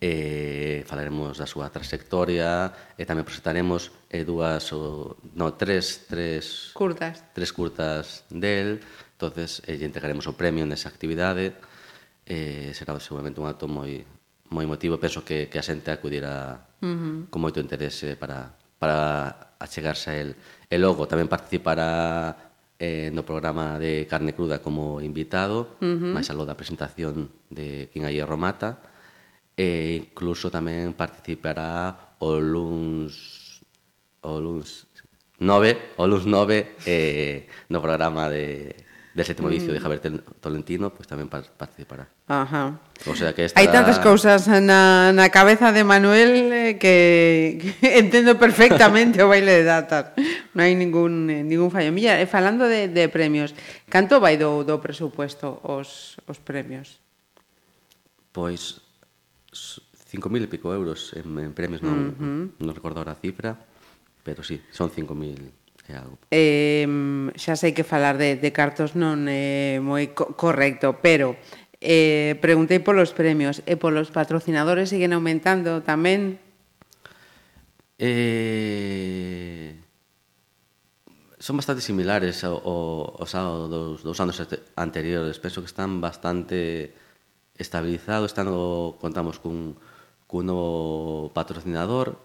eh, 0.02 0.82
falaremos 0.86 1.38
da 1.38 1.46
súa 1.46 1.70
trayectoria 1.70 2.70
e 2.98 3.02
tamén 3.06 3.26
presentaremos 3.26 3.90
eh, 4.10 4.22
dúas 4.22 4.70
ou, 4.74 5.18
no, 5.34 5.54
tres, 5.54 6.06
tres 6.10 6.70
curtas. 6.74 7.22
tres 7.34 7.50
curtas 7.54 8.26
del 8.30 8.82
entonces 9.22 9.62
eh, 9.70 9.78
entregaremos 9.86 10.26
o 10.26 10.34
premio 10.34 10.66
nesa 10.66 10.90
actividade 10.90 11.54
eh, 12.26 12.74
será 12.74 12.98
seguramente 12.98 13.38
un 13.38 13.46
acto 13.46 13.70
moi 13.70 14.02
moi 14.52 14.68
emotivo, 14.68 15.00
penso 15.00 15.24
que, 15.24 15.48
que 15.48 15.56
a 15.56 15.64
xente 15.64 15.88
acudirá 15.88 16.68
uh 16.82 16.86
-huh. 16.86 17.16
con 17.32 17.40
moito 17.40 17.58
interese 17.58 18.20
para, 18.20 18.52
para 18.76 19.56
achegarse 19.56 20.12
a 20.12 20.16
el. 20.20 20.36
E 20.68 20.76
logo 20.76 21.08
tamén 21.08 21.30
participará 21.30 22.52
eh, 22.76 23.08
no 23.14 23.24
programa 23.24 23.80
de 23.80 24.04
carne 24.04 24.36
cruda 24.36 24.60
como 24.60 25.00
invitado, 25.00 25.80
uh 25.80 25.88
-huh. 25.88 26.12
máis 26.12 26.28
aló 26.28 26.44
da 26.44 26.58
presentación 26.58 27.32
de 27.48 27.88
Quien 27.88 28.04
aí 28.04 28.20
Romata, 28.20 28.84
e 29.56 29.96
incluso 30.04 30.52
tamén 30.52 30.92
participará 30.92 32.12
o 32.20 32.36
luns 32.36 33.64
o 34.22 34.38
luns 34.38 34.86
9, 35.42 35.98
o 35.98 36.04
luns 36.06 36.28
9 36.28 36.76
eh, 36.86 37.50
no 37.72 37.82
programa 37.82 38.30
de 38.30 38.76
del 39.14 39.26
sétimo 39.26 39.48
mm. 39.48 39.66
de 39.68 39.80
Javier 39.80 40.00
Tolentino, 40.40 40.88
pois 40.88 41.04
pues, 41.04 41.08
tamén 41.12 41.28
participará. 41.28 42.08
Ajá. 42.24 42.80
O 43.04 43.12
sea 43.12 43.36
que 43.36 43.44
esta... 43.44 43.60
Hai 43.60 43.68
tantas 43.68 44.00
cousas 44.00 44.48
na, 44.48 45.12
na 45.12 45.28
cabeza 45.28 45.68
de 45.68 45.84
Manuel 45.84 46.48
eh, 46.48 46.80
que, 46.80 47.60
que 47.60 47.88
entendo 48.00 48.40
perfectamente 48.40 49.20
o 49.20 49.28
baile 49.28 49.60
de 49.60 49.64
datas. 49.68 50.16
Non 50.56 50.64
hai 50.64 50.72
ningún, 50.72 51.28
eh, 51.28 51.44
ningún 51.44 51.68
fallo. 51.68 51.92
Mira, 51.92 52.16
e 52.16 52.24
falando 52.24 52.64
de, 52.64 52.88
de 52.88 53.04
premios, 53.12 53.52
canto 53.92 54.16
vai 54.16 54.40
do, 54.40 54.64
do 54.64 54.80
presupuesto 54.80 55.60
os, 55.60 56.16
os 56.24 56.38
premios? 56.40 57.04
Pois 58.32 58.80
5.000 59.52 60.44
e 60.44 60.48
pico 60.48 60.72
euros 60.72 61.12
en, 61.12 61.36
en 61.36 61.52
premios, 61.52 61.84
non, 61.84 61.96
uh 62.00 62.12
-huh. 62.16 62.44
non 62.64 62.72
recordo 62.72 63.04
a 63.04 63.16
cifra, 63.20 63.60
pero 64.24 64.40
sí, 64.40 64.56
son 64.72 64.88
5.000 64.88 65.61
Santiago. 65.92 66.18
Eh, 66.30 66.88
xa 67.36 67.54
sei 67.56 67.76
que 67.76 67.84
falar 67.84 68.16
de, 68.16 68.40
de 68.40 68.50
cartos 68.52 68.96
non 68.96 69.28
é 69.28 69.76
moi 69.84 70.16
co 70.16 70.32
correcto, 70.32 70.96
pero 71.04 71.36
eh, 71.84 72.40
preguntei 72.40 72.80
polos 72.80 73.12
premios 73.12 73.60
e 73.68 73.76
polos 73.76 74.08
patrocinadores 74.08 74.88
siguen 74.88 75.12
aumentando 75.12 75.84
tamén? 75.84 76.40
Eh, 78.00 79.76
son 81.38 81.60
bastante 81.60 81.84
similares 81.84 82.40
ao, 82.42 82.56
ao, 82.64 83.28
ao, 83.28 83.68
dos, 83.68 84.00
dos 84.00 84.18
anos 84.22 84.40
anteriores. 84.74 85.36
Penso 85.38 85.60
que 85.60 85.70
están 85.70 86.00
bastante 86.00 86.96
estabilizados. 87.60 88.32
Estando, 88.32 88.96
contamos 88.98 89.38
cun, 89.38 89.76
cun 90.24 90.48
novo 90.48 91.30
patrocinador 91.36 92.16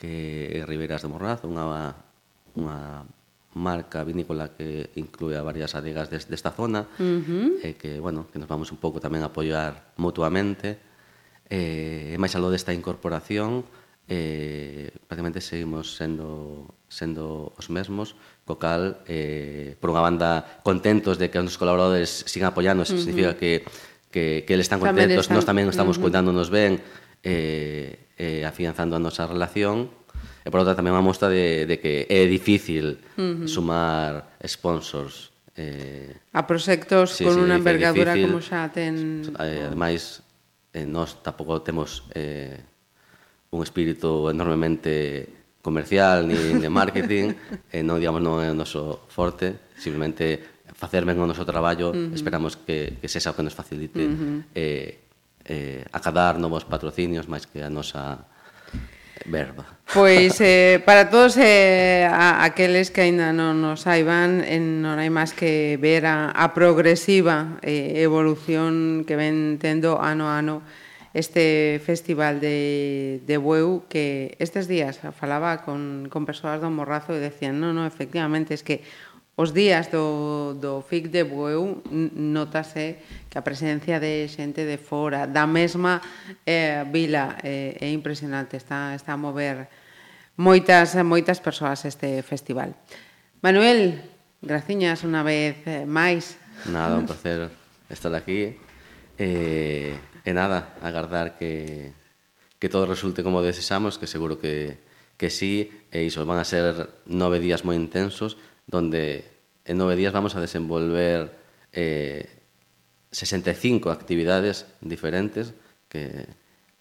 que 0.00 0.48
é 0.56 0.64
Ribeiras 0.64 1.04
de 1.04 1.12
Morraz, 1.12 1.44
unha 1.44 2.08
unha 2.56 3.06
marca 3.54 4.06
vinícola 4.06 4.54
que 4.54 4.94
inclúe 4.94 5.34
a 5.34 5.42
varias 5.42 5.74
adegas 5.74 6.06
des, 6.06 6.30
desta 6.30 6.54
zona 6.54 6.86
uh 6.98 7.02
-huh. 7.02 7.48
e 7.66 7.74
que, 7.74 7.98
bueno, 7.98 8.30
que 8.30 8.38
nos 8.38 8.46
vamos 8.46 8.70
un 8.70 8.78
pouco 8.78 9.02
tamén 9.02 9.26
a 9.26 9.34
apoiar 9.34 9.90
mutuamente 9.98 10.78
e, 11.50 12.14
e 12.14 12.16
máis 12.18 12.38
aló 12.38 12.46
desta 12.54 12.70
incorporación 12.70 13.66
eh, 14.06 14.90
prácticamente 15.06 15.42
seguimos 15.42 15.94
sendo, 15.94 16.66
sendo 16.86 17.54
os 17.54 17.70
mesmos 17.70 18.14
co 18.46 18.58
cal, 18.58 19.02
eh, 19.06 19.78
por 19.78 19.90
unha 19.94 20.02
banda 20.02 20.62
contentos 20.66 21.18
de 21.18 21.30
que 21.30 21.38
os 21.38 21.58
colaboradores 21.58 22.26
sigan 22.26 22.50
apoiando, 22.50 22.82
uh 22.82 22.86
-huh. 22.86 22.98
significa 22.98 23.34
que, 23.38 23.66
que, 24.10 24.42
que 24.46 24.52
eles 24.54 24.66
están 24.66 24.82
contentos, 24.82 25.26
tamén 25.26 25.26
están... 25.26 25.36
nós 25.38 25.46
tamén 25.46 25.66
estamos 25.70 25.94
uh 25.94 25.98
-huh. 25.98 26.04
cuidándonos 26.06 26.50
ben 26.50 26.82
eh, 27.22 28.10
eh, 28.18 28.42
afianzando 28.46 28.98
a 28.98 29.02
nosa 29.02 29.26
relación 29.30 29.90
E 30.44 30.48
por 30.48 30.64
outra 30.64 30.72
tamén 30.72 30.96
unha 30.96 31.04
mostra 31.04 31.28
de, 31.28 31.68
de 31.68 31.76
que 31.76 32.08
é 32.08 32.24
difícil 32.24 32.96
uh 33.16 33.44
-huh. 33.44 33.48
sumar 33.48 34.36
sponsors 34.48 35.30
eh, 35.56 36.16
a 36.32 36.46
proxectos 36.46 37.12
sí, 37.12 37.24
con 37.24 37.36
sí, 37.36 37.40
unha 37.44 37.60
envergadura 37.60 38.16
difícil, 38.16 38.32
como 38.32 38.40
xa 38.40 38.72
ten... 38.72 39.20
Eh, 39.36 39.68
ademais, 39.68 40.24
eh, 40.72 40.86
nós 40.88 41.20
tampouco 41.20 41.60
temos 41.60 42.06
eh, 42.16 42.56
un 43.52 43.60
espírito 43.60 44.30
enormemente 44.30 45.28
comercial 45.60 46.24
ni 46.24 46.36
de 46.56 46.70
marketing, 46.72 47.36
eh, 47.74 47.84
non, 47.84 48.00
digamos, 48.00 48.24
non 48.24 48.40
é 48.40 48.48
o 48.48 48.56
noso 48.56 49.04
forte, 49.12 49.76
simplemente 49.76 50.40
facer 50.72 51.04
ben 51.04 51.20
o 51.20 51.28
noso 51.28 51.44
traballo, 51.44 51.92
uh 51.92 51.94
-huh. 51.94 52.16
esperamos 52.16 52.56
que, 52.56 52.96
que 52.96 53.08
sexa 53.12 53.34
o 53.34 53.36
que 53.36 53.44
nos 53.44 53.52
facilite 53.52 54.00
uh 54.00 54.14
-huh. 54.16 54.38
eh, 54.56 55.04
eh, 55.44 55.84
acadar 55.92 56.40
novos 56.40 56.64
patrocinios 56.64 57.28
máis 57.28 57.44
que 57.44 57.60
a 57.60 57.68
nosa 57.68 58.29
Verba. 59.26 59.66
Pois 59.92 60.38
eh, 60.40 60.80
para 60.86 61.10
todos 61.10 61.36
eh, 61.36 62.06
a, 62.06 62.44
aqueles 62.44 62.94
que 62.94 63.02
aínda 63.02 63.34
non 63.34 63.58
nos 63.58 63.82
saiban, 63.84 64.40
en, 64.46 64.80
non 64.80 65.02
hai 65.02 65.10
máis 65.10 65.34
que 65.34 65.76
ver 65.82 66.06
a, 66.06 66.30
a 66.30 66.54
progresiva 66.54 67.58
eh, 67.60 68.00
evolución 68.00 69.02
que 69.02 69.18
ven 69.18 69.58
tendo 69.58 69.98
ano 69.98 70.30
a 70.30 70.38
ano 70.38 70.62
este 71.10 71.82
festival 71.82 72.38
de, 72.38 73.18
de 73.26 73.36
Bueu 73.36 73.82
que 73.90 74.38
estes 74.38 74.70
días 74.70 75.02
falaba 75.18 75.66
con, 75.66 76.06
con 76.06 76.22
persoas 76.22 76.62
do 76.62 76.70
Morrazo 76.70 77.10
e 77.10 77.18
decían, 77.18 77.58
non, 77.58 77.74
non, 77.74 77.82
efectivamente, 77.82 78.54
es 78.54 78.62
que 78.62 78.86
Os 79.40 79.56
días 79.56 79.88
do, 79.88 80.52
do 80.52 80.84
FIC 80.84 81.08
de 81.08 81.24
Bueu 81.24 81.80
notase 81.88 83.00
que 83.32 83.40
a 83.40 83.46
presencia 83.46 83.96
de 83.96 84.28
xente 84.28 84.68
de 84.68 84.76
fora, 84.76 85.24
da 85.24 85.48
mesma 85.48 86.04
eh, 86.44 86.84
vila, 86.84 87.40
eh, 87.40 87.72
é 87.80 87.88
impresionante, 87.88 88.60
está, 88.60 88.92
está 88.92 89.16
a 89.16 89.16
mover 89.16 89.72
moitas, 90.36 90.92
moitas 91.00 91.40
persoas 91.40 91.88
este 91.88 92.20
festival. 92.20 92.76
Manuel, 93.40 94.04
graciñas 94.44 95.08
unha 95.08 95.24
vez 95.24 95.56
eh, 95.64 95.88
máis. 95.88 96.36
Nada, 96.68 97.00
un 97.00 97.08
placer 97.08 97.48
estar 97.88 98.12
aquí. 98.12 98.60
Eh, 99.16 99.96
e 100.20 100.30
nada, 100.36 100.76
agardar 100.84 101.40
que, 101.40 101.96
que 102.60 102.68
todo 102.68 102.84
resulte 102.84 103.24
como 103.24 103.40
desexamos, 103.40 103.96
que 103.96 104.04
seguro 104.04 104.36
que, 104.36 104.84
que 105.16 105.32
sí, 105.32 105.72
e 105.88 106.04
iso, 106.04 106.28
van 106.28 106.36
a 106.36 106.44
ser 106.44 106.92
nove 107.08 107.40
días 107.40 107.64
moi 107.64 107.72
intensos, 107.72 108.36
donde 108.68 109.29
en 109.70 109.78
nove 109.78 109.94
días 109.94 110.10
vamos 110.10 110.34
a 110.34 110.42
desenvolver 110.42 111.30
eh, 111.70 112.26
65 113.14 113.94
actividades 113.94 114.66
diferentes 114.82 115.54
que, 115.86 116.26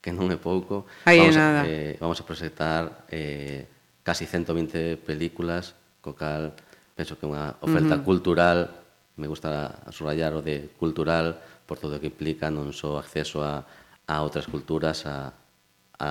que 0.02 0.10
non 0.10 0.34
é 0.34 0.42
pouco. 0.42 0.90
Aí 1.06 1.22
vamos, 1.22 1.38
nada. 1.38 1.62
A, 1.62 1.70
eh, 1.70 1.94
vamos 2.02 2.18
a 2.18 2.26
proxectar 2.26 3.06
eh, 3.14 3.70
casi 4.02 4.26
120 4.26 5.06
películas, 5.06 5.78
co 6.02 6.18
cal 6.18 6.58
penso 6.98 7.14
que 7.14 7.30
unha 7.30 7.54
oferta 7.62 7.94
uh 7.94 8.02
-huh. 8.02 8.10
cultural, 8.10 8.58
me 9.22 9.30
gusta 9.30 9.86
subrayar 9.94 10.34
o 10.34 10.42
de 10.42 10.74
cultural, 10.74 11.38
por 11.70 11.78
todo 11.78 11.96
o 11.96 12.02
que 12.02 12.10
implica 12.10 12.50
non 12.50 12.74
só 12.74 12.98
acceso 12.98 13.46
a, 13.46 13.62
a 14.10 14.16
outras 14.26 14.50
culturas, 14.50 15.06
a, 15.06 15.30
a 16.02 16.10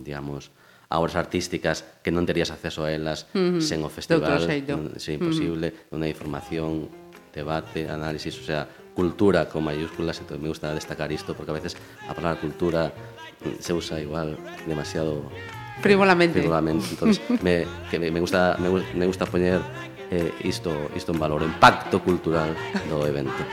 digamos, 0.00 0.48
a 0.90 0.98
obras 0.98 1.14
artísticas 1.14 1.86
que 2.02 2.10
non 2.10 2.26
terías 2.26 2.50
acceso 2.50 2.82
a 2.82 2.90
elas 2.90 3.30
uh 3.30 3.56
-huh. 3.56 3.62
sen 3.62 3.86
o 3.86 3.90
festival, 3.90 4.42
é 4.50 4.58
mm, 4.58 4.98
imposible, 5.16 5.66
uh 5.70 5.72
-huh. 5.72 5.96
unha 5.96 6.10
información, 6.10 6.90
debate, 7.30 7.86
análisis, 7.86 8.34
o 8.34 8.44
sea, 8.44 8.66
cultura 8.90 9.46
con 9.46 9.62
mayúsculas, 9.62 10.18
entonces 10.18 10.42
me 10.42 10.50
gusta 10.50 10.74
destacar 10.74 11.14
isto 11.14 11.38
porque 11.38 11.54
a 11.54 11.56
veces 11.62 11.78
a 12.10 12.12
palabra 12.12 12.42
cultura 12.42 12.90
mm, 12.90 13.62
se 13.62 13.72
usa 13.72 14.02
igual 14.02 14.34
demasiado 14.66 15.30
eh, 15.30 15.80
frivolamente. 15.80 16.42
frivolamente. 16.42 16.86
Entonces, 16.90 17.22
me, 17.46 17.64
que 17.86 18.02
me, 18.02 18.20
gusta 18.20 18.58
me, 18.58 18.68
me 18.68 19.06
gusta 19.06 19.24
poñer 19.30 19.62
eh, 20.10 20.34
isto, 20.42 20.90
isto 20.98 21.12
en 21.14 21.18
valor, 21.22 21.42
o 21.42 21.46
impacto 21.46 22.02
cultural 22.02 22.50
do 22.90 23.06
evento. 23.06 23.46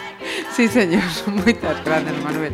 sí, 0.58 0.68
señor. 0.68 1.06
Moitas 1.30 1.86
gracias, 1.86 2.18
Manuel. 2.26 2.54